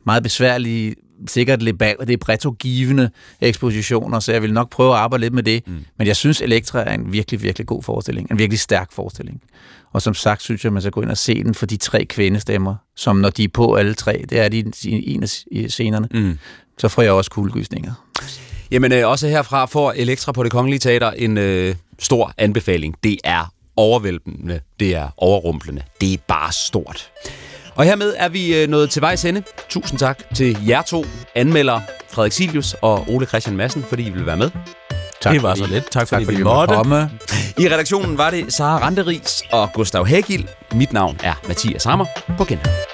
meget 0.06 0.24
besværlige 0.24 0.96
sikkert 1.28 1.62
libretto-givende 2.08 3.10
ekspositioner, 3.42 4.20
så 4.20 4.32
jeg 4.32 4.42
vil 4.42 4.54
nok 4.54 4.70
prøve 4.70 4.94
at 4.94 5.00
arbejde 5.00 5.22
lidt 5.22 5.34
med 5.34 5.44
det. 5.44 5.68
Mm. 5.68 5.86
Men 5.98 6.08
jeg 6.08 6.16
synes, 6.16 6.42
Elektra 6.42 6.84
er 6.90 6.94
en 6.94 7.14
virkelig, 7.14 7.44
virkelig 7.44 7.68
god 7.68 7.84
forestilling. 7.84 8.32
En 8.32 8.38
virkelig 8.38 8.60
stærk 8.60 8.92
forestilling. 8.92 9.42
Og 9.94 10.02
som 10.02 10.14
sagt, 10.14 10.42
synes 10.42 10.64
jeg, 10.64 10.74
man 10.74 10.82
skal 10.82 10.92
gå 10.92 11.02
ind 11.02 11.10
og 11.12 11.18
se 11.18 11.44
den 11.44 11.54
for 11.54 11.66
de 11.66 11.78
tre 11.78 12.06
kvindestemmer, 12.06 12.76
som 12.96 13.16
når 13.16 13.30
de 13.30 13.44
er 13.44 13.48
på 13.54 13.76
alle 13.76 13.94
tre, 13.94 14.26
det 14.30 14.40
er 14.40 14.50
de 14.50 14.72
i 14.84 15.14
en 15.14 15.24
af 15.24 15.30
scenerne, 15.70 16.08
mm. 16.12 16.38
så 16.78 16.88
får 16.88 17.02
jeg 17.02 17.12
også 17.12 17.32
kuldegysninger. 17.32 17.94
Jamen 18.72 18.92
øh, 18.92 19.08
også 19.08 19.28
herfra 19.28 19.66
får 19.66 19.92
Elektra 19.92 20.32
på 20.32 20.44
det 20.44 20.52
Kongelige 20.52 20.80
Teater 20.80 21.12
en 21.12 21.38
øh, 21.38 21.76
stor 22.00 22.34
anbefaling. 22.38 22.96
Det 23.04 23.18
er 23.24 23.54
overvældende, 23.76 24.60
det 24.80 24.96
er 24.96 25.10
overrumplende, 25.18 25.82
det 26.02 26.14
er 26.14 26.18
bare 26.28 26.52
stort. 26.52 27.12
Og 27.76 27.84
hermed 27.86 28.14
er 28.18 28.30
vi 28.30 28.56
øh, 28.56 28.70
nået 28.70 28.90
til 28.90 29.02
vejs 29.02 29.26
ende. 29.26 29.44
Tusind 29.70 30.00
tak 30.00 30.20
til 30.36 30.58
jer 30.68 30.82
to 30.82 31.06
anmeldere, 31.36 31.82
Frederik 32.10 32.32
Silius 32.32 32.76
og 32.82 33.06
Ole 33.08 33.26
Christian 33.26 33.58
Madsen, 33.58 33.86
fordi 33.90 34.08
I 34.08 34.10
ville 34.10 34.26
være 34.26 34.38
med. 34.38 34.50
Tak 35.22 35.34
det 35.34 35.44
var 35.44 35.56
så 35.56 35.66
lidt. 35.66 35.84
Tak, 35.92 35.92
tak 35.92 36.08
fordi, 36.08 36.26
fordi 36.26 36.38
vi 36.38 36.44
måtte. 36.44 36.74
Komme. 36.74 37.10
I 37.58 37.70
redaktionen 37.70 38.18
var 38.18 38.30
det 38.30 38.54
Sara 38.54 38.86
Randeris 38.86 39.44
og 39.52 39.70
Gustav 39.74 40.08
Hagil. 40.08 40.50
Mit 40.74 40.94
navn 40.94 41.20
er 41.24 41.34
Mathias 41.48 41.84
Hammer. 41.84 42.06
På 42.38 42.46
genhør. 42.46 42.91